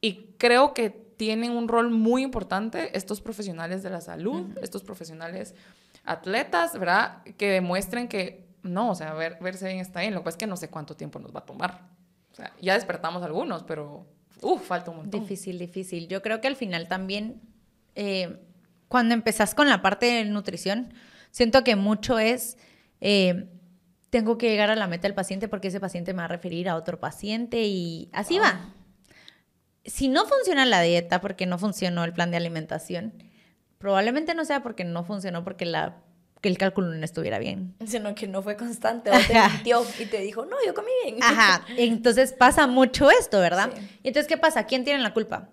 [0.02, 5.54] Y creo que tienen un rol muy importante estos profesionales de la salud, estos profesionales
[6.06, 7.22] atletas, ¿verdad?
[7.38, 10.16] Que demuestren que no, o sea, ver, verse bien está bien.
[10.16, 11.88] Lo que pasa es que no sé cuánto tiempo nos va a tomar.
[12.32, 14.08] O sea, ya despertamos algunos, pero
[14.42, 15.22] uff, falta un montón.
[15.22, 16.08] Difícil, difícil.
[16.08, 17.44] Yo creo que al final también,
[17.94, 18.40] eh,
[18.88, 20.96] cuando empezás con la parte de nutrición,
[21.30, 22.58] siento que mucho es,
[23.02, 23.52] eh,
[24.18, 26.70] tengo que llegar a la meta del paciente porque ese paciente me va a referir
[26.70, 28.48] a otro paciente y así va.
[28.48, 28.74] Ah.
[29.86, 33.14] Si no funciona la dieta porque no funcionó el plan de alimentación,
[33.78, 35.98] Probablemente no sea porque no funcionó, porque la,
[36.42, 37.76] que el cálculo no estuviera bien.
[37.86, 41.18] Sino que no fue constante, o te mintió y te dijo, no, yo comí bien.
[41.22, 43.70] Ajá, entonces pasa mucho esto, ¿verdad?
[44.04, 44.66] Entonces, ¿qué pasa?
[44.66, 45.50] ¿Quién tiene la culpa?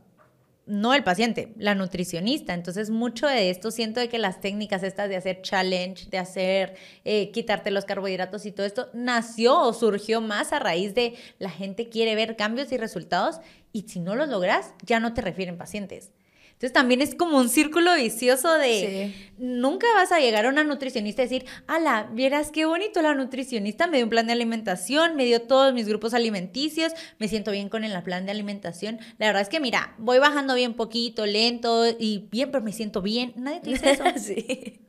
[0.67, 2.55] No el paciente, la nutricionista.
[2.55, 6.77] Entonces, mucho de esto siento de que las técnicas estas de hacer challenge, de hacer,
[7.05, 11.51] eh, quitarte los carbohidratos y todo esto, nació o surgió más a raíz de la
[11.51, 13.41] gente quiere ver cambios y resultados
[13.73, 16.13] y si no los logras, ya no te refieren pacientes.
[16.55, 21.23] Entonces también es como un círculo vicioso de nunca vas a llegar a una nutricionista
[21.23, 25.25] y decir, ala, vieras qué bonito la nutricionista, me dio un plan de alimentación, me
[25.25, 29.01] dio todos mis grupos alimenticios, me siento bien con el plan de alimentación.
[29.19, 33.03] La verdad es que mira, voy bajando bien poquito, lento y bien, pero me siento
[33.03, 33.33] bien.
[33.37, 34.05] Nadie te dice eso.
[34.17, 34.87] sí.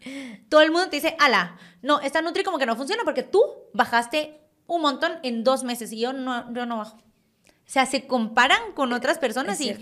[0.49, 3.41] Todo el mundo te dice, ala, no, esta nutri como que no funciona porque tú
[3.73, 6.97] bajaste un montón en dos meses y yo no, yo no bajo.
[6.97, 9.75] O sea, se comparan con otras personas y,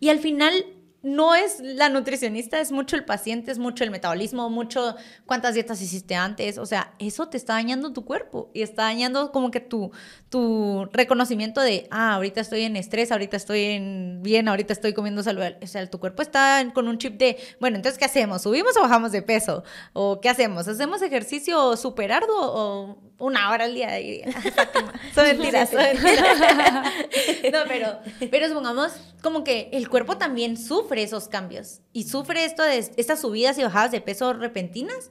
[0.00, 0.64] y al final
[1.02, 4.96] no es la nutricionista, es mucho el paciente, es mucho el metabolismo, mucho
[5.26, 6.58] cuántas dietas hiciste antes.
[6.58, 9.92] O sea, eso te está dañando tu cuerpo y está dañando como que tu,
[10.28, 15.22] tu reconocimiento de, ah, ahorita estoy en estrés, ahorita estoy en bien, ahorita estoy comiendo
[15.22, 15.58] saludable.
[15.62, 18.42] O sea, tu cuerpo está con un chip de, bueno, entonces, ¿qué hacemos?
[18.42, 19.62] ¿Subimos o bajamos de peso?
[19.92, 20.66] ¿O qué hacemos?
[20.66, 23.88] ¿Hacemos ejercicio super arduo o una hora al día?
[25.14, 26.38] son mentiras, son mentiras.
[27.52, 28.00] no, pero,
[28.32, 28.92] pero supongamos
[29.22, 33.62] como que el cuerpo también sufre esos cambios y sufre esto de estas subidas y
[33.62, 35.10] bajadas de peso repentinas.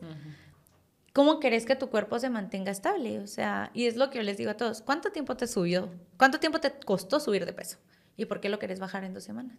[1.13, 3.19] ¿Cómo querés que tu cuerpo se mantenga estable?
[3.19, 5.91] O sea, y es lo que yo les digo a todos, ¿cuánto tiempo te subió?
[6.17, 7.77] ¿Cuánto tiempo te costó subir de peso?
[8.15, 9.57] ¿Y por qué lo querés bajar en dos semanas?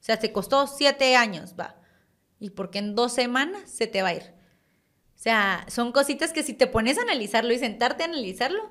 [0.00, 1.76] O sea, te costó siete años, va.
[2.38, 4.34] ¿Y por qué en dos semanas se te va a ir?
[5.14, 8.70] O sea, son cositas que si te pones a analizarlo y sentarte a analizarlo,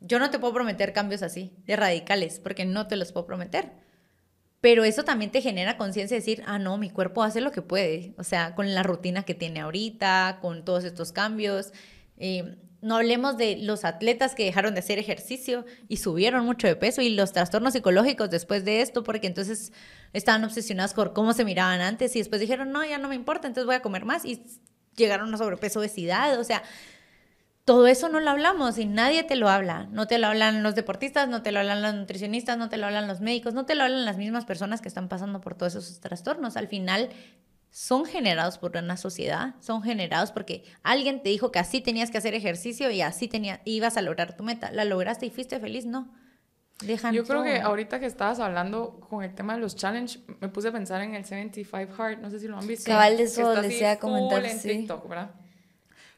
[0.00, 3.72] yo no te puedo prometer cambios así, de radicales, porque no te los puedo prometer.
[4.60, 7.62] Pero eso también te genera conciencia de decir, ah, no, mi cuerpo hace lo que
[7.62, 8.14] puede.
[8.18, 11.72] O sea, con la rutina que tiene ahorita, con todos estos cambios.
[12.18, 16.76] Eh, no hablemos de los atletas que dejaron de hacer ejercicio y subieron mucho de
[16.76, 19.72] peso y los trastornos psicológicos después de esto, porque entonces
[20.12, 23.46] estaban obsesionados por cómo se miraban antes y después dijeron, no, ya no me importa,
[23.46, 24.42] entonces voy a comer más y
[24.96, 26.38] llegaron a sobrepeso, obesidad.
[26.38, 26.62] O sea,
[27.64, 29.86] todo eso no lo hablamos y nadie te lo habla.
[29.92, 32.86] No te lo hablan los deportistas, no te lo hablan los nutricionistas, no te lo
[32.86, 35.74] hablan los médicos, no te lo hablan las mismas personas que están pasando por todos
[35.74, 36.56] esos trastornos.
[36.56, 37.10] Al final
[37.70, 42.18] son generados por una sociedad, son generados porque alguien te dijo que así tenías que
[42.18, 44.72] hacer ejercicio y así tenía, ibas a lograr tu meta.
[44.72, 45.86] ¿La lograste y fuiste feliz?
[45.86, 46.12] No.
[46.82, 50.48] Dejan Yo creo que ahorita que estabas hablando con el tema de los challenge, me
[50.48, 52.90] puse a pensar en el 75 Hard, no sé si lo han visto.
[52.90, 54.88] Cabal de eso les iba a comentar, sí.
[55.06, 55.30] ¿verdad?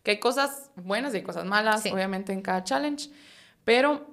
[0.03, 3.11] Que hay cosas buenas y hay cosas malas, obviamente, en cada challenge,
[3.65, 4.07] pero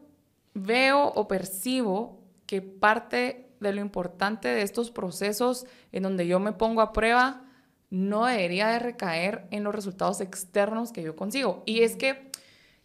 [0.53, 6.53] veo o percibo que parte de lo importante de estos procesos en donde yo me
[6.53, 7.43] pongo a prueba
[7.89, 11.63] no debería de recaer en los resultados externos que yo consigo.
[11.65, 12.28] Y es que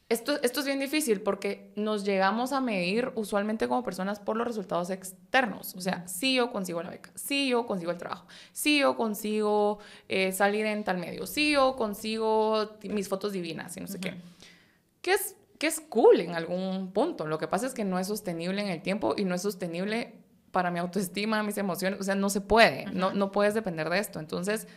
[0.08, 4.46] esto, esto es bien difícil porque nos llegamos a medir usualmente como personas por los
[4.46, 5.74] resultados externos.
[5.76, 9.78] O sea, si yo consigo la beca, si yo consigo el trabajo, si yo consigo
[10.08, 14.14] eh, salir en tal medio, si yo consigo mis fotos divinas y no sé qué.
[15.00, 17.26] ¿Qué es, que es cool en algún punto.
[17.26, 20.14] Lo que pasa es que no es sostenible en el tiempo y no es sostenible
[20.50, 22.00] para mi autoestima, mis emociones.
[22.00, 22.86] O sea, no se puede.
[22.92, 24.18] no, no puedes depender de esto.
[24.18, 24.68] Entonces,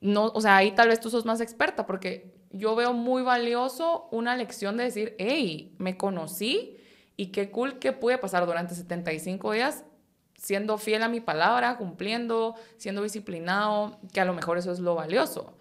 [0.00, 4.08] no, o sea, ahí tal vez tú sos más experta porque yo veo muy valioso
[4.10, 6.76] una lección de decir, hey, me conocí
[7.16, 9.84] y qué cool que pude pasar durante 75 días
[10.38, 14.94] siendo fiel a mi palabra, cumpliendo, siendo disciplinado, que a lo mejor eso es lo
[14.94, 15.56] valioso.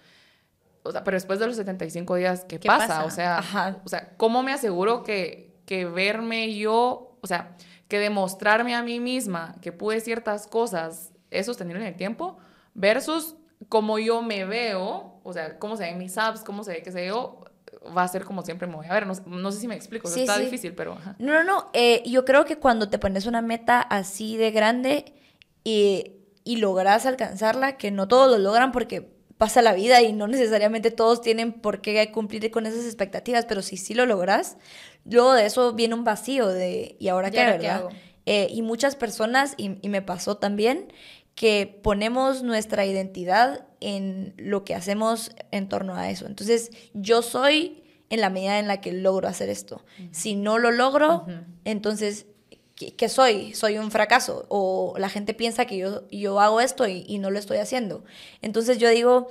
[0.84, 3.04] O sea, pero después de los 75 días, ¿qué, pasa?
[3.04, 7.58] O sea, o sea, ¿cómo me aseguro que, que verme yo, o sea,
[7.88, 12.38] que demostrarme a mí misma que pude ciertas cosas es sostenible en el tiempo
[12.74, 13.36] versus
[13.70, 16.92] como yo me veo, o sea, cómo se ven mis apps, cómo se ve que
[16.92, 17.42] se veo,
[17.96, 19.08] va a ser como siempre me voy a ver.
[19.08, 20.98] No, sé si me explico, está difícil, pero...
[21.20, 21.70] No, no, no.
[21.74, 25.14] Eh, yo creo que cuando te pones una meta así de grande
[25.64, 30.28] y, y logras alcanzarla, que no todos lo logran porque pasa la vida y no
[30.28, 34.58] necesariamente todos tienen por qué cumplir con esas expectativas, pero si sí lo logras,
[35.06, 37.84] luego de eso viene un vacío de, ¿y ahora qué, verdad?
[38.26, 40.92] Eh, y muchas personas, y, y me pasó también,
[41.38, 46.26] que ponemos nuestra identidad en lo que hacemos en torno a eso.
[46.26, 49.86] Entonces, yo soy en la medida en la que logro hacer esto.
[50.10, 51.28] Si no lo logro,
[51.64, 52.26] entonces,
[52.76, 53.54] ¿qué, soy?
[53.54, 54.48] Soy un fracaso.
[54.50, 58.04] O la gente piensa que yo, yo hago esto y, no lo estoy haciendo.
[58.42, 59.28] Entonces, yo digo,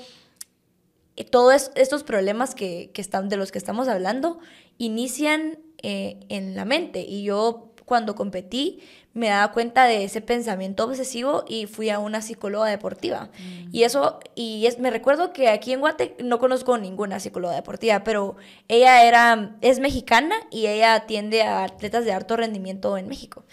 [1.17, 4.39] eh, todos estos problemas que, están, de los que estamos hablando
[4.79, 7.01] inician eh, en la mente.
[7.01, 8.81] Y yo cuando competí
[9.15, 13.31] me daba cuenta de ese pensamiento obsesivo y fui a una psicóloga deportiva.
[13.39, 13.69] Mm.
[13.75, 18.05] Y eso, y es, me recuerdo que aquí en Guate no conozco ninguna psicóloga deportiva,
[18.05, 18.37] pero
[18.69, 23.45] ella era, es mexicana y ella atiende a atletas de alto rendimiento en México.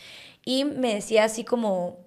[0.43, 1.99] Y me decía así como,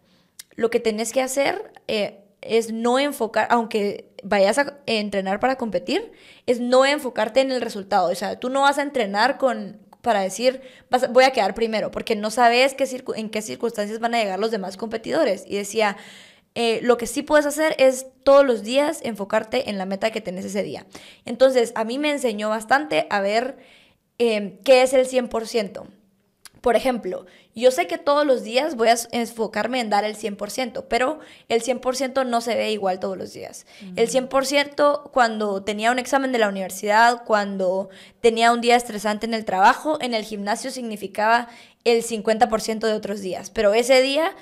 [0.57, 6.13] lo que tenés que hacer eh, es no enfocar, aunque vayas a entrenar para competir,
[6.47, 8.11] es no enfocarte en el resultado.
[8.11, 10.61] O sea, tú no vas a entrenar con, para decir,
[11.11, 14.53] voy a quedar primero, porque no sabes qué en qué circunstancias van a llegar los
[14.53, 15.43] demás competidores.
[15.49, 15.97] Y decía,
[16.55, 20.21] eh, lo que sí puedes hacer es todos los días enfocarte en la meta que
[20.21, 20.87] tenés ese día.
[21.25, 23.57] Entonces, a mí me enseñó bastante a ver
[24.21, 25.89] eh, qué es el 100%.
[26.61, 30.85] Por ejemplo, yo sé que todos los días voy a enfocarme en dar el 100%,
[30.89, 33.67] pero el 100% no se ve igual todos los días.
[33.97, 37.89] El 100% cuando tenía un examen de la universidad, cuando
[38.21, 41.49] tenía un día estresante en el trabajo, en el gimnasio significaba
[41.85, 44.35] el 50% de otros días, pero ese día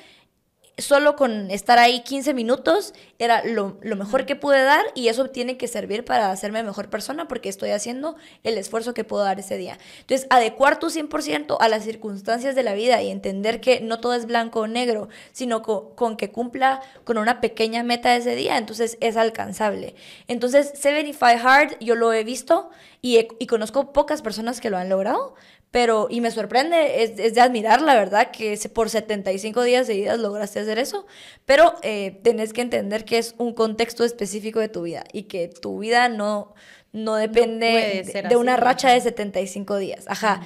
[0.77, 5.31] solo con estar ahí 15 minutos era lo, lo, mejor que pude dar y eso
[5.31, 9.39] tiene que servir para hacerme mejor persona porque estoy haciendo el esfuerzo que puedo dar
[9.39, 9.79] ese día.
[10.01, 14.15] Entonces, adecuar tu 100% a las circunstancias de la vida y entender que no todo
[14.15, 18.59] es blanco o negro, sino con, con que cumpla con una pequeña meta ese día,
[18.59, 19.95] entonces es alcanzable.
[20.27, 22.71] Entonces, 75 Hard yo lo he visto
[23.01, 25.35] y, y conozco pocas personas que lo han logrado,
[25.75, 30.21] pero, y me sorprende, es, es, de admirar, la verdad, que por 75 días seguidas
[30.21, 31.05] lograste hacer eso,
[31.47, 35.49] pero eh, tenés que entender que es un contexto específico de tu vida y que
[35.49, 36.55] tu vida no,
[36.93, 40.05] no depende de, de, una racha de 75 días.
[40.07, 40.43] Ajá.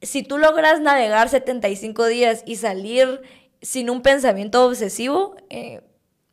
[0.00, 3.20] Si tú logras navegar 75 días y salir
[3.60, 5.82] sin un pensamiento obsesivo, eh,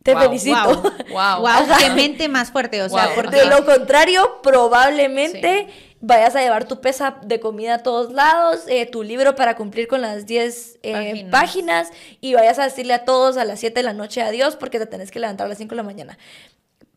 [0.02, 0.82] te wow, felicito.
[1.12, 1.68] Wow, wow.
[1.78, 2.82] qué mente más fuerte.
[2.84, 3.36] O sea, porque...
[3.36, 5.89] De lo contrario, probablemente sí.
[6.02, 9.88] Vayas a llevar tu pesa de comida a todos lados, eh, tu libro para cumplir
[9.88, 11.32] con las 10 eh, páginas.
[11.32, 11.91] páginas.
[12.22, 14.86] y vayas a decirle a todos a las 7 de la noche adiós porque te
[14.86, 16.18] tenés que levantar a las 5 de la mañana.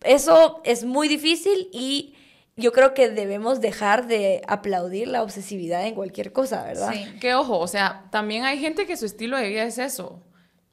[0.03, 2.15] Eso es muy difícil y
[2.57, 6.93] yo creo que debemos dejar de aplaudir la obsesividad en cualquier cosa, ¿verdad?
[6.93, 10.23] Sí, que ojo, o sea, también hay gente que su estilo de vida es eso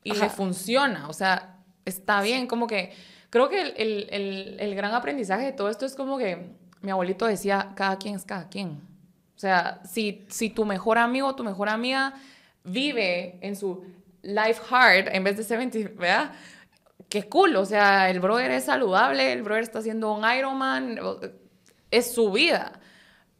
[0.03, 0.25] y Ajá.
[0.25, 2.91] le funciona, o sea, está bien, como que
[3.29, 6.49] creo que el, el, el, el, gran aprendizaje de todo esto es como que
[6.81, 8.81] mi abuelito decía, cada quien es cada quien.
[9.35, 12.13] O sea, si, si tu mejor amigo o tu mejor amiga
[12.63, 13.83] vive en su
[14.21, 16.31] life hard en vez de 70, ¿verdad?
[17.07, 20.99] Qué cool, o sea, el brother es saludable, el brother está haciendo un Ironman,
[21.89, 22.79] es su vida,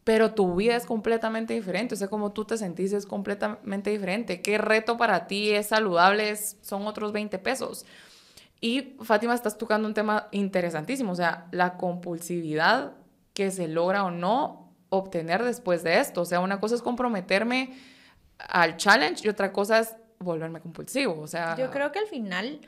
[0.02, 4.40] pero tu vida es completamente diferente, o sea, como tú te sentís es completamente diferente.
[4.40, 6.34] ¿Qué reto para ti es saludable?
[6.34, 7.86] Son otros 20 pesos.
[8.60, 12.94] Y Fátima, estás tocando un tema interesantísimo, o sea, la compulsividad
[13.34, 16.22] que se logra o no obtener después de esto.
[16.22, 17.76] O sea, una cosa es comprometerme
[18.38, 21.20] al challenge y otra cosa es volverme compulsivo.
[21.20, 22.60] O sea, yo creo que al final,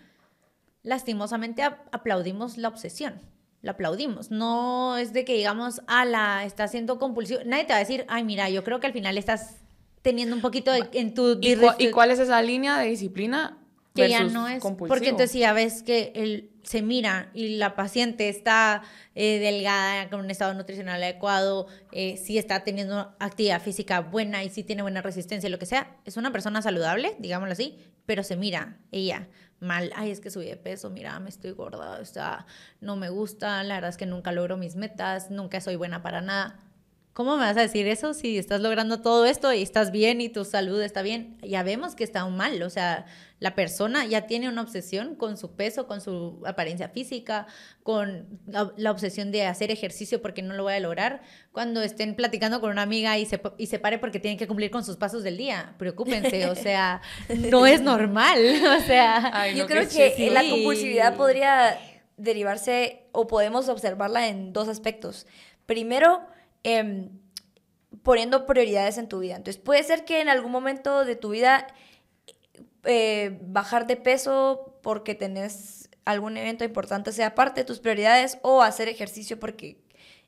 [0.82, 3.20] lastimosamente, aplaudimos la obsesión.
[3.60, 4.30] La aplaudimos.
[4.30, 7.40] No es de que digamos, ala, está siendo compulsivo.
[7.44, 9.56] Nadie te va a decir, ay, mira, yo creo que al final estás
[10.02, 11.38] teniendo un poquito de, en tu...
[11.40, 13.61] ¿Y, cu ¿Y cuál es esa línea de disciplina?
[13.94, 14.88] Que ya no es compulsivo.
[14.88, 18.82] porque entonces ya ves que él se mira y la paciente está
[19.14, 24.48] eh, delgada con un estado nutricional adecuado eh, sí está teniendo actividad física buena y
[24.48, 28.36] sí tiene buena resistencia lo que sea es una persona saludable digámoslo así pero se
[28.36, 29.28] mira ella
[29.60, 32.46] mal ay es que subí de peso mira me estoy gorda o sea
[32.80, 36.20] no me gusta la verdad es que nunca logro mis metas nunca soy buena para
[36.20, 36.58] nada
[37.12, 40.30] ¿Cómo me vas a decir eso si estás logrando todo esto y estás bien y
[40.30, 41.36] tu salud está bien?
[41.42, 43.04] Ya vemos que está mal, o sea,
[43.38, 47.46] la persona ya tiene una obsesión con su peso, con su apariencia física,
[47.82, 51.20] con la, la, obsesión de hacer ejercicio porque no lo voy a lograr.
[51.50, 54.70] Cuando estén platicando con una amiga y se, y se pare porque tienen que cumplir
[54.70, 57.02] con sus pasos del día, preocúpense, o sea,
[57.50, 58.38] no es normal,
[58.78, 59.30] o sea.
[59.34, 61.78] Ay, no, yo creo que, que la compulsividad podría
[62.16, 65.26] derivarse o podemos observarla en dos aspectos.
[65.66, 66.22] Primero,
[66.64, 67.08] eh,
[68.02, 69.36] poniendo prioridades en tu vida.
[69.36, 71.66] Entonces puede ser que en algún momento de tu vida
[72.84, 78.62] eh, bajar de peso porque tenés algún evento importante sea parte de tus prioridades o
[78.62, 79.78] hacer ejercicio porque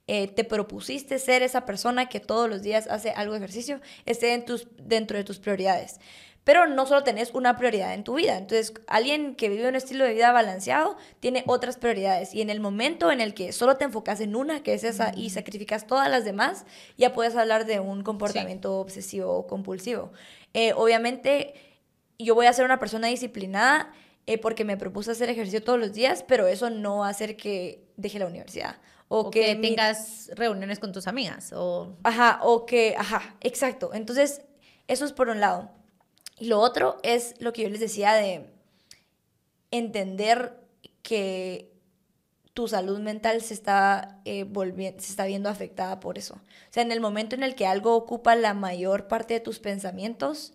[0.06, 4.34] eh, te propusiste ser esa persona que todos los días hace algo de ejercicio, esté
[4.34, 5.98] en tus, dentro de tus prioridades.
[6.44, 8.36] Pero no solo tenés una prioridad en tu vida.
[8.36, 12.34] Entonces, alguien que vive un estilo de vida balanceado tiene otras prioridades.
[12.34, 15.12] Y en el momento en el que solo te enfocas en una, que es esa,
[15.16, 16.66] y sacrificas todas las demás,
[16.98, 18.80] ya puedes hablar de un comportamiento sí.
[18.80, 20.12] obsesivo o compulsivo.
[20.52, 21.54] Eh, obviamente,
[22.18, 23.92] yo voy a ser una persona disciplinada
[24.26, 27.36] eh, porque me propuse hacer ejercicio todos los días, pero eso no va a hacer
[27.36, 28.76] que deje la universidad.
[29.08, 31.52] O, o que, que, tengas reuniones con tus amigas.
[31.54, 31.96] O...
[32.02, 33.92] Ajá, o que, ajá, exacto.
[33.94, 34.42] Entonces,
[34.88, 35.70] eso es por un lado.
[36.38, 38.50] Y lo otro es lo que yo les decía de
[39.70, 40.60] entender
[41.02, 41.74] que
[42.54, 46.34] tu salud mental se está, eh, volviendo, se está viendo afectada por eso.
[46.34, 49.58] O sea, en el momento en el que algo ocupa la mayor parte de tus
[49.58, 50.54] pensamientos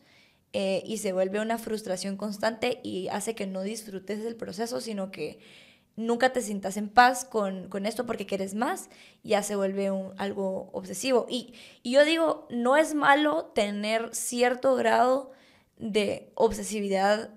[0.53, 5.11] eh, y se vuelve una frustración constante y hace que no disfrutes del proceso, sino
[5.11, 5.39] que
[5.97, 8.89] nunca te sientas en paz con, con esto porque quieres más,
[9.21, 11.25] ya se vuelve un, algo obsesivo.
[11.29, 11.53] Y,
[11.83, 15.31] y yo digo, no es malo tener cierto grado
[15.79, 17.31] de obsesividad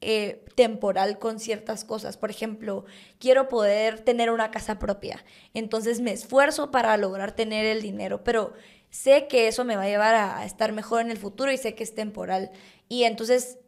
[0.00, 2.16] eh, temporal con ciertas cosas.
[2.16, 2.84] Por ejemplo,
[3.18, 5.24] quiero poder tener una casa propia,
[5.54, 8.52] entonces me esfuerzo para lograr tener el dinero, pero
[8.90, 11.74] sé que eso me va a llevar a, estar mejor en el futuro y sé
[11.74, 12.52] que es temporal.
[12.88, 13.58] Y entonces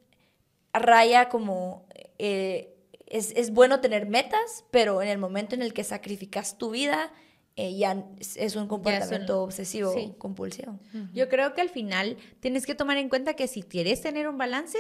[0.73, 1.87] raya como...
[2.19, 6.71] Eh, es, es, bueno tener metas, pero en el momento en el que sacrificas tu
[6.71, 7.13] vida,
[7.57, 10.15] eh, ya es un comportamiento un, obsesivo sí.
[10.19, 10.79] compulsivo.
[10.95, 11.13] Uh -huh.
[11.13, 14.39] Yo creo que al final tienes que tomar en cuenta que si quieres tener un
[14.39, 14.79] balance,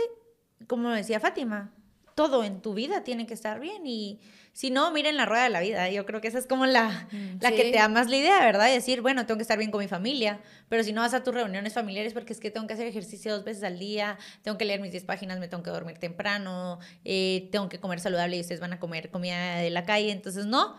[0.66, 1.72] como decía Fátima,
[2.14, 4.20] todo en tu vida tiene que estar bien y
[4.52, 5.88] si no, miren la rueda de la vida.
[5.90, 7.08] Yo creo que esa es como la,
[7.40, 8.66] la que te da más la idea, ¿verdad?
[8.66, 11.22] De decir, bueno, tengo que estar bien con mi familia, pero si no vas a
[11.22, 14.58] tus reuniones familiares porque es que tengo que hacer ejercicio dos veces al día, tengo
[14.58, 18.36] que leer mis 10 páginas, me tengo que dormir temprano, eh, tengo que comer saludable
[18.36, 20.76] y ustedes van a comer comida de la calle, entonces no.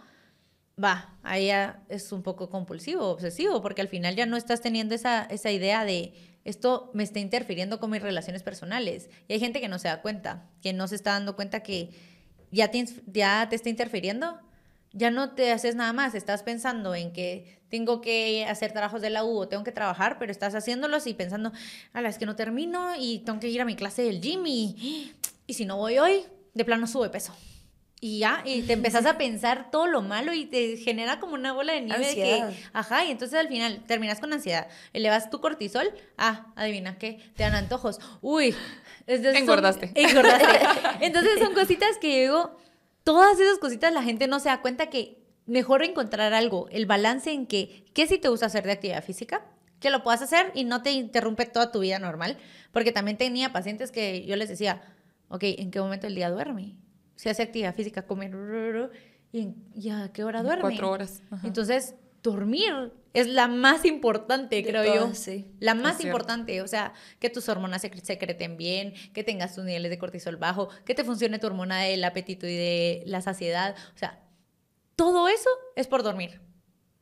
[0.82, 1.50] Va, ahí
[1.90, 5.86] es un poco compulsivo, obsesivo, porque al final ya no estás teniendo esa, esa idea
[5.86, 6.14] de
[6.44, 9.10] esto me está interfiriendo con mis relaciones personales.
[9.28, 11.92] Y hay gente que no se da cuenta, que no se está dando cuenta que
[12.52, 14.40] ya te, ya te está interfiriendo,
[14.94, 19.10] ya no te haces nada más, estás pensando en que tengo que hacer trabajos de
[19.10, 21.52] la U o tengo que trabajar, pero estás haciéndolos y pensando,
[21.94, 24.46] a la es que no termino y tengo que ir a mi clase del gym
[24.46, 25.14] y
[25.48, 27.34] si no voy hoy, de plano sube peso.
[28.04, 31.54] Y ya, y te empezás a pensar todo lo malo y te genera como una
[31.54, 32.54] bola de nieve de que, Ansiedad.
[32.74, 35.88] ajá, y entonces al final terminas con ansiedad, elevas tu cortisol,
[36.18, 38.56] ah, adivina qué, te dan antojos, uy,
[39.06, 39.92] son- Engordaste.
[39.96, 40.48] engordaste.
[41.06, 42.58] Entonces son cositas que digo,
[43.04, 47.32] todas esas cositas la gente no se da cuenta que mejor encontrar algo, el balance
[47.32, 49.46] en que, ¿qué si te gusta hacer de actividad física?
[49.80, 52.38] Que lo puedas hacer y no te interrumpe toda tu vida normal,
[52.72, 54.82] porque también tenía pacientes que yo les decía,
[55.30, 56.78] ok, ¿en qué momento del día duerme?
[57.22, 58.32] Si hace actividad física, come,
[59.32, 60.62] ¿y, y a qué hora duerme?
[60.64, 61.22] Cuatro horas.
[61.30, 61.46] Ajá.
[61.46, 61.94] Entonces,
[62.24, 65.14] dormir es la más importante, De creo yo.
[65.14, 65.46] sí.
[65.60, 69.92] La más importante, o sea, que tus hormonas se secreten bien, que tengas tus niveles
[69.92, 73.76] de cortisol bajo, que te funcione tu hormona del apetito y de la saciedad.
[73.94, 74.20] O sea,
[74.96, 76.42] todo eso es por dormir.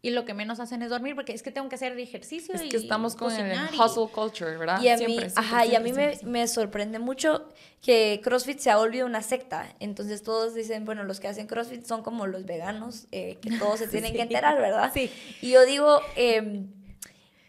[0.02, 2.56] Y lo que menos hacen es dormir porque es que tengo que hacer ejercicio.
[2.56, 4.82] Es y que estamos con el y- hustle culture, ¿verdad?
[4.82, 7.50] Y a mí, Siempre, siempre, ajá, y a mí me, me sorprende mucho
[7.82, 9.76] que CrossFit se ha volvido una secta.
[9.82, 13.80] Entonces todos dicen, bueno, los que hacen CrossFit son como los veganos, eh, que todos
[13.80, 14.90] se tienen que enterar, ¿verdad?
[14.94, 15.12] Sí.
[15.42, 16.64] Y yo digo, eh,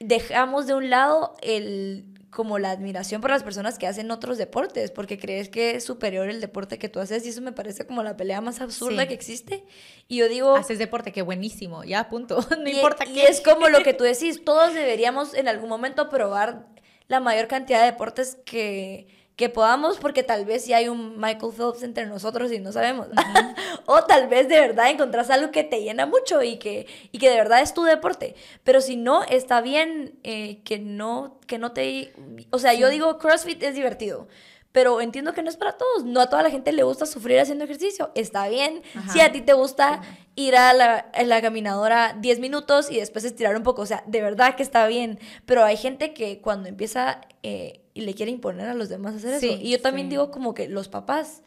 [0.00, 4.90] dejamos de un lado el como la admiración por las personas que hacen otros deportes,
[4.92, 8.02] porque crees que es superior el deporte que tú haces y eso me parece como
[8.04, 9.08] la pelea más absurda Sí.
[9.08, 9.64] que existe.
[10.08, 12.38] Y yo digo, Haces deporte, qué buenísimo, ya, punto.
[12.62, 13.24] No y, importa y qué.
[13.24, 16.66] es como lo que tú decís, todos deberíamos en algún momento probar
[17.08, 19.08] la mayor cantidad de deportes que,
[19.40, 23.08] que podamos, porque tal vez si hay un Michael Phelps entre nosotros y no sabemos.
[23.86, 27.30] o tal vez de verdad encontrás algo que te llena mucho y que, y que
[27.30, 28.34] de verdad es tu deporte.
[28.64, 32.12] Pero si no, está bien eh, que, no, que no te...
[32.50, 34.28] O sea, yo digo, CrossFit es divertido.
[34.72, 36.04] Pero entiendo que no es para todos.
[36.04, 38.10] No a toda la gente le gusta sufrir haciendo ejercicio.
[38.14, 38.82] Está bien.
[38.94, 39.10] Ajá.
[39.10, 40.02] Si a ti te gusta
[40.46, 43.82] ir a la, a la caminadora 10 minutos y después estirar un poco.
[43.82, 45.18] O sea, de verdad que está bien.
[45.46, 49.38] Pero hay gente que cuando empieza eh, y le quiere imponer a los demás hacer
[49.40, 49.58] Sí, eso.
[49.62, 50.10] Y yo también sí.
[50.10, 51.42] digo como que los papás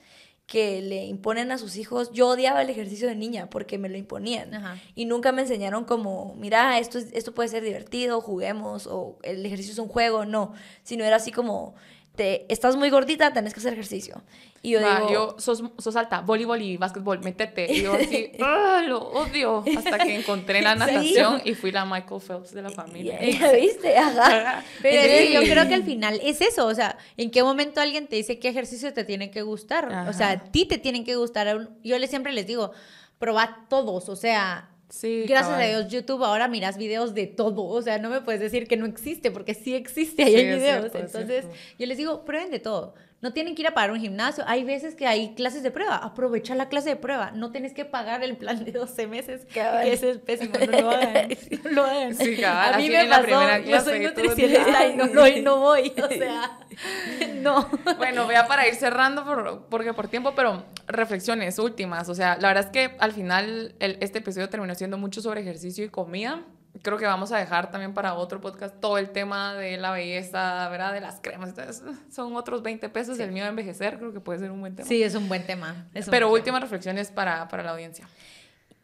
[0.46, 3.98] que le imponen a sus hijos, yo odiaba el ejercicio de niña porque me lo
[3.98, 4.78] imponían Ajá.
[4.94, 9.46] y nunca me enseñaron como, mira, esto, es, esto puede ser divertido, juguemos o el
[9.46, 11.76] ejercicio es un juego, no, sino era así como,
[12.16, 14.22] te, estás muy gordita, tenés que hacer ejercicio.
[14.62, 17.74] Y yo Va, digo, yo, sos, sos alta, voleibol y básquetbol, métete.
[17.74, 19.64] Y yo así, "Ah, lo odio.
[19.78, 20.80] Hasta que encontré la Sí.
[20.80, 23.20] natación y fui la Michael Phelps de la familia.
[23.22, 23.98] ¿Ya viste?
[23.98, 24.64] Ajá.
[24.82, 25.34] Pero Sí.
[25.34, 28.40] yo creo que al final es eso, o sea, ¿en qué momento alguien te dice
[28.40, 29.86] qué ejercicio te tiene que gustar?
[30.08, 30.44] O sea, Ajá.
[30.46, 31.70] a ti te tienen que gustar.
[31.84, 32.72] Yo les siempre les digo,
[33.20, 35.64] probad todos, o sea, Sí, gracias cabal.
[35.64, 38.78] a Dios YouTube ahora miras videos de todo, o sea, no me puedes decir que
[38.78, 40.92] no existe porque sí existe, ahí Sí, hay videos.
[40.92, 41.46] cierto, Entonces,
[41.80, 42.94] yo les digo, prueben de todo.
[43.24, 44.44] No tienen que ir a pagar un gimnasio.
[44.48, 45.96] Hay veces que hay clases de prueba.
[45.96, 47.32] Aprovecha la clase de prueba.
[47.32, 49.48] No tienes que pagar el plan de 12 meses.
[49.54, 49.86] Cabal.
[49.86, 50.54] Que ese es pésimo.
[50.70, 51.30] No lo hagan.
[51.64, 52.14] No lo hagan.
[52.16, 55.94] Sí, cabal, a mí así me la yo soy nutricionista y no, no, no voy.
[56.04, 56.60] O sea,
[57.36, 57.70] no.
[57.98, 62.10] Bueno, voy a para ir cerrando por, porque por tiempo, pero reflexiones últimas.
[62.10, 65.40] O sea, la verdad es que al final el- este episodio terminó siendo mucho sobre
[65.40, 66.42] ejercicio y comida.
[66.82, 70.68] Creo que vamos a dejar también para otro podcast todo el tema de la belleza,
[70.70, 70.92] ¿verdad?
[70.94, 71.50] De las cremas.
[71.50, 73.20] Entonces, son otros 20 pesos.
[73.20, 74.88] El miedo a envejecer creo que puede ser un buen tema.
[74.88, 75.88] Sí, es un buen tema.
[75.94, 78.08] un pero buen últimas reflexiones para, para la audiencia.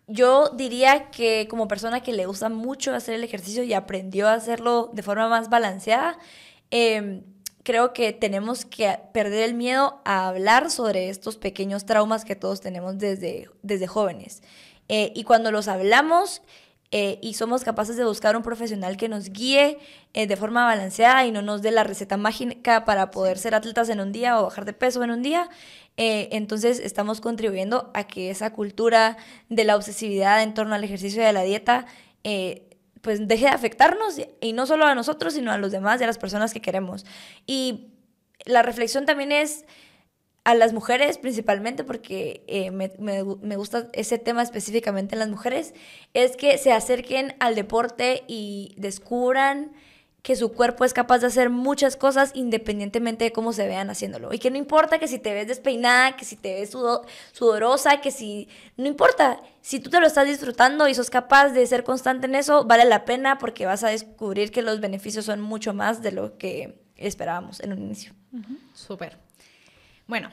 [0.08, 4.34] Yo diría que como persona que le gusta mucho hacer el ejercicio y aprendió a
[4.34, 6.18] hacerlo de forma más balanceada,
[6.72, 7.22] eh,
[7.64, 12.62] creo que tenemos que perder el miedo a hablar sobre estos pequeños traumas que todos
[12.62, 14.42] tenemos desde, desde jóvenes.
[14.88, 16.42] Eh, y cuando los hablamos
[16.92, 19.78] eh, y somos capaces de buscar un profesional que nos guíe
[20.14, 23.90] eh, de forma balanceada y no nos dé la receta mágica para poder ser atletas
[23.90, 25.50] en un día o bajar de peso en un día,
[25.98, 29.18] eh, entonces estamos contribuyendo a que esa cultura
[29.50, 31.86] de la obsesividad en torno al ejercicio y a la dieta
[33.02, 36.04] pues deje de afectarnos y, y no solo a nosotros, sino a los demás y
[36.04, 37.06] a las personas que queremos.
[37.46, 37.94] Y
[38.46, 39.66] la reflexión también es
[40.50, 45.20] a las mujeres principalmente, porque eh, me, me gu- me gusta ese tema específicamente en
[45.20, 45.74] las mujeres,
[46.14, 49.72] es que se acerquen al deporte y descubran
[50.22, 54.34] que su cuerpo es capaz de hacer muchas cosas independientemente de cómo se vean haciéndolo.
[54.34, 56.76] Y que no importa que si te ves despeinada, que si te ves
[57.32, 58.50] sudorosa, que si...
[58.76, 62.36] No importa, si tú te lo estás disfrutando y sos capaz de ser constante en
[62.36, 66.12] eso, vale la pena porque vas a descubrir que los beneficios son mucho más de
[66.12, 68.12] lo que esperábamos en un inicio.
[68.74, 69.18] Súper.
[70.06, 70.32] Bueno,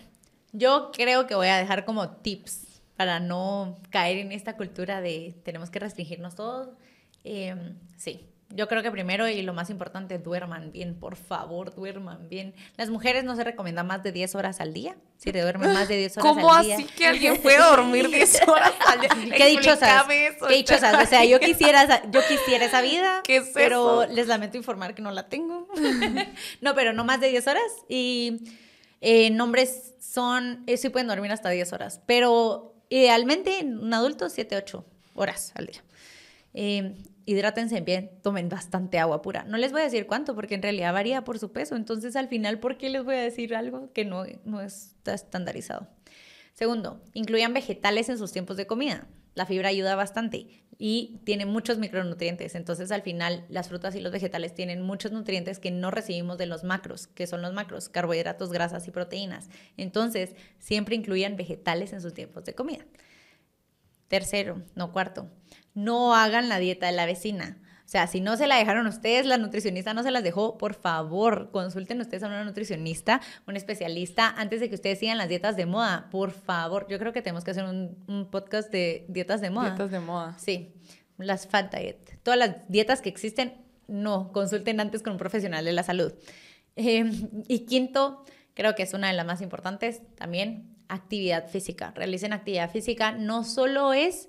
[0.57, 5.35] yo creo que voy a dejar como tips para no caer en esta cultura de
[5.45, 6.77] tenemos que restringirnos todo.
[7.25, 12.29] Em, sí, yo creo que primero y lo más importante, duerman bien, por favor, duerman
[12.29, 12.55] bien.
[12.77, 14.97] Las mujeres no se recomienda más de 10 horas al día.
[15.19, 16.43] Si te duermen más de 10 horas al día.
[16.43, 19.37] ¿Cómo así que alguien puede dormir 10 horas al día?
[19.37, 20.07] Qué dichosas.
[20.07, 21.03] Qué dichosas.
[21.03, 25.29] O sea, yo quisiera, yo quisiera esa vida, pero les lamento informar que no la
[25.29, 25.69] tengo.
[26.61, 27.73] no, pero no más de 10 horas.
[27.89, 28.43] Y
[29.01, 34.57] eh, nombres son, eh, sí pueden dormir hasta 10 horas, pero idealmente un adulto 7,
[34.57, 34.85] 8
[35.15, 35.85] horas al día.
[36.55, 36.95] Eh,
[37.27, 39.45] hidrátense bien, tomen bastante agua pura.
[39.45, 41.77] No les voy a decir cuánto, porque en realidad varía por su peso.
[41.77, 45.89] Entonces, al final, ¿por qué les voy a decir algo que no, no está estandarizado?
[46.55, 49.07] Segundo, incluyan vegetales en sus tiempos de comida.
[49.37, 52.55] La fibra ayuda bastante y tiene muchos micronutrientes.
[52.55, 56.47] Entonces, al final, las frutas y los vegetales tienen muchos nutrientes que no recibimos de
[56.47, 59.51] los macros, que son los macros, carbohidratos, grasas y proteínas.
[59.77, 62.87] Entonces, siempre incluyan vegetales en sus tiempos de comida.
[64.09, 65.31] Tercero, no cuarto,
[65.75, 67.61] no hagan la dieta de la vecina.
[67.87, 70.75] O sea, si no se la dejaron ustedes, la nutricionista no se las dejó, por
[70.75, 75.57] favor, consulten ustedes a una nutricionista, un especialista, antes de que ustedes sigan las dietas
[75.57, 76.09] de moda.
[76.11, 79.69] Por favor, yo creo que tenemos que hacer un, podcast de dietas de moda.
[79.69, 80.37] Dietas de moda.
[80.37, 80.75] Sí,
[81.17, 82.19] las fat diet.
[82.25, 83.55] Todas las dietas que existen,
[83.87, 86.13] no, consulten antes con un profesional de la salud.
[86.75, 88.25] Em, y quinto,
[88.55, 91.93] creo que es una de las más importantes también, actividad física.
[91.95, 94.29] Realicen actividad física, no solo es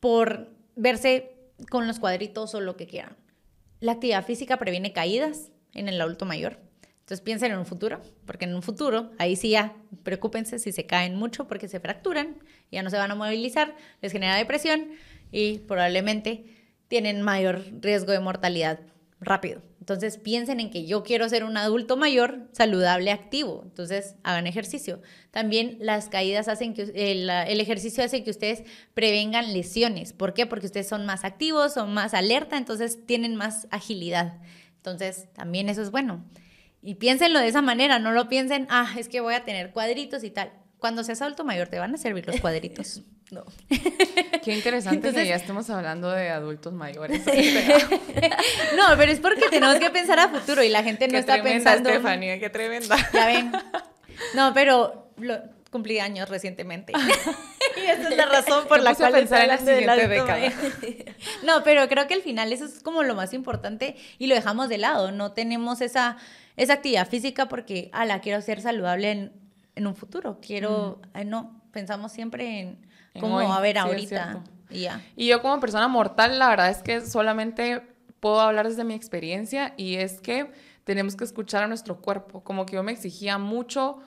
[0.00, 1.37] por verse
[1.70, 3.16] con los cuadritos o lo que quieran.
[3.80, 6.58] La actividad física previene caídas en el adulto mayor.
[7.00, 10.86] Entonces piensen en un futuro, porque en un futuro, ahí sí ya, preocúpense si se
[10.86, 12.36] caen mucho porque se fracturan,
[12.70, 14.88] ya no se van a movilizar, les genera depresión
[15.32, 16.44] y probablemente
[16.88, 18.80] tienen mayor riesgo de mortalidad
[19.20, 19.62] rápido.
[19.88, 23.62] Entonces piensen en que yo quiero ser un adulto mayor, saludable, activo.
[23.64, 25.00] Entonces hagan ejercicio.
[25.30, 30.12] También las caídas hacen que el, el, ejercicio hace que ustedes prevengan lesiones.
[30.12, 30.44] ¿Por qué?
[30.44, 34.42] Porque ustedes son más activos, son más alerta, entonces tienen más agilidad.
[34.76, 36.22] Entonces también eso es bueno.
[36.82, 40.22] Y piénsenlo de esa manera, no lo piensen, ah, es que voy a tener cuadritos
[40.22, 40.52] y tal.
[40.78, 43.02] Cuando seas adulto mayor te van a servir los cuadritos.
[43.30, 43.44] No.
[44.42, 47.26] Qué interesante que ya estemos hablando de adultos mayores.
[48.74, 51.90] no, pero es porque tenemos que pensar a futuro y la gente no está pensando.
[51.90, 52.96] Estefanía, qué tremenda.
[53.12, 53.52] Ya ven.
[54.34, 56.92] No, pero lo, cumplí años recientemente.
[57.76, 60.52] y esa es la razón por la cual pensar en la siguiente década.
[61.44, 64.68] no, pero creo que al final eso es como lo más importante y lo dejamos
[64.68, 65.10] de lado.
[65.12, 66.16] No tenemos esa,
[66.56, 69.47] esa actividad física porque, la quiero ser saludable en,
[69.78, 70.38] en un futuro.
[70.42, 72.88] Quiero, no, pensamos siempre en
[73.20, 74.42] ¿Cómo a ver ahorita?
[74.70, 75.00] Y, ya.
[75.16, 77.82] y yo como persona mortal, la verdad es que solamente
[78.20, 80.52] puedo hablar desde mi experiencia y es que
[80.84, 82.42] tenemos que escuchar a nuestro cuerpo.
[82.42, 83.98] Como que yo me exigía mucho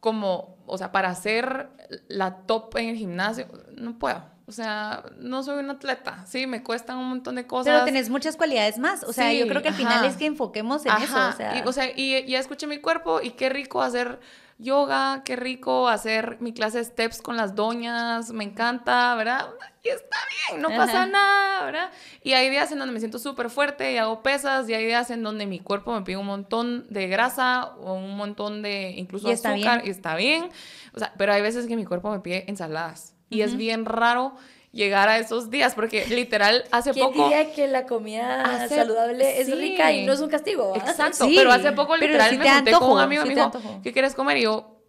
[0.00, 1.70] como, o sea, para ser
[2.08, 4.22] la top en el gimnasio, no puedo.
[4.46, 7.72] O sea, no soy un atleta, sí, me cuestan un montón de cosas.
[7.72, 10.84] Pero tenés muchas cualidades más, o sea, yo creo que al final es que enfoquemos
[10.86, 11.28] en eso.
[11.28, 14.18] O sea, y, o sea, y ya escuché mi cuerpo y qué rico hacer
[14.60, 19.48] yoga, qué rico hacer mi clase de steps con las doñas, me encanta, ¿verdad?
[19.82, 20.16] Y está
[20.48, 21.90] bien, no pasa nada, ¿verdad?
[22.22, 25.10] Y hay días en donde me siento súper fuerte y hago pesas, y hay días
[25.10, 29.28] en donde mi cuerpo me pide un montón de grasa o un montón de incluso
[29.28, 30.50] azúcar, y está bien.
[30.94, 33.14] O sea, pero hay veces que mi cuerpo me pide ensaladas.
[33.30, 34.34] Y es bien raro
[34.72, 37.24] llegar a esos días, porque literal hace ¿Quién poco...
[37.24, 40.74] diría que la comida saludable es rica y no es un castigo?
[40.76, 43.50] Exacto, pero hace poco literal me junté con un amigo y me dijo,
[43.82, 44.36] ¿qué quieres comer?
[44.38, 44.80] Y yo,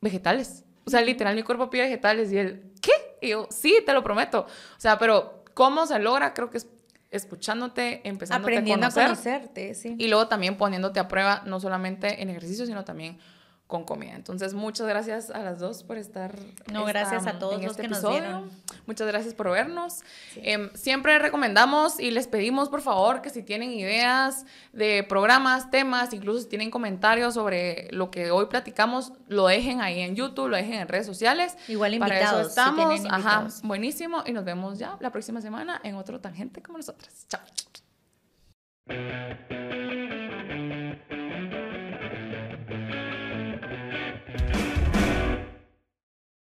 [0.00, 0.64] vegetales.
[0.86, 2.92] O sea, literal mi cuerpo pide vegetales y él, ¿qué?
[3.20, 4.40] Y yo, sí, te lo prometo.
[4.40, 6.34] O sea, pero ¿cómo se logra?
[6.34, 6.68] Creo que es
[7.10, 9.94] escuchándote, empezando a, conocer, a conocerte, sí.
[9.98, 13.18] Y luego también poniéndote a prueba, no solamente en ejercicio, sino también
[13.66, 14.12] con comida.
[14.14, 16.38] Entonces, muchas gracias a las dos por estar.
[16.70, 18.50] No, gracias a todos los este que nos vieron.
[18.86, 20.00] Muchas gracias por vernos.
[20.36, 26.12] Em, siempre recomendamos y les pedimos, por favor, que si tienen ideas de programas, temas,
[26.12, 30.56] incluso si tienen comentarios sobre lo que hoy platicamos, lo dejen ahí en YouTube, lo
[30.56, 31.56] dejen en redes sociales.
[31.66, 32.24] Igual invitados.
[32.26, 33.00] Para eso estamos.
[33.08, 34.22] Ajá, buenísimo.
[34.26, 37.26] Y nos vemos ya la próxima semana en otro tangente como nosotras.
[37.28, 37.40] Chao.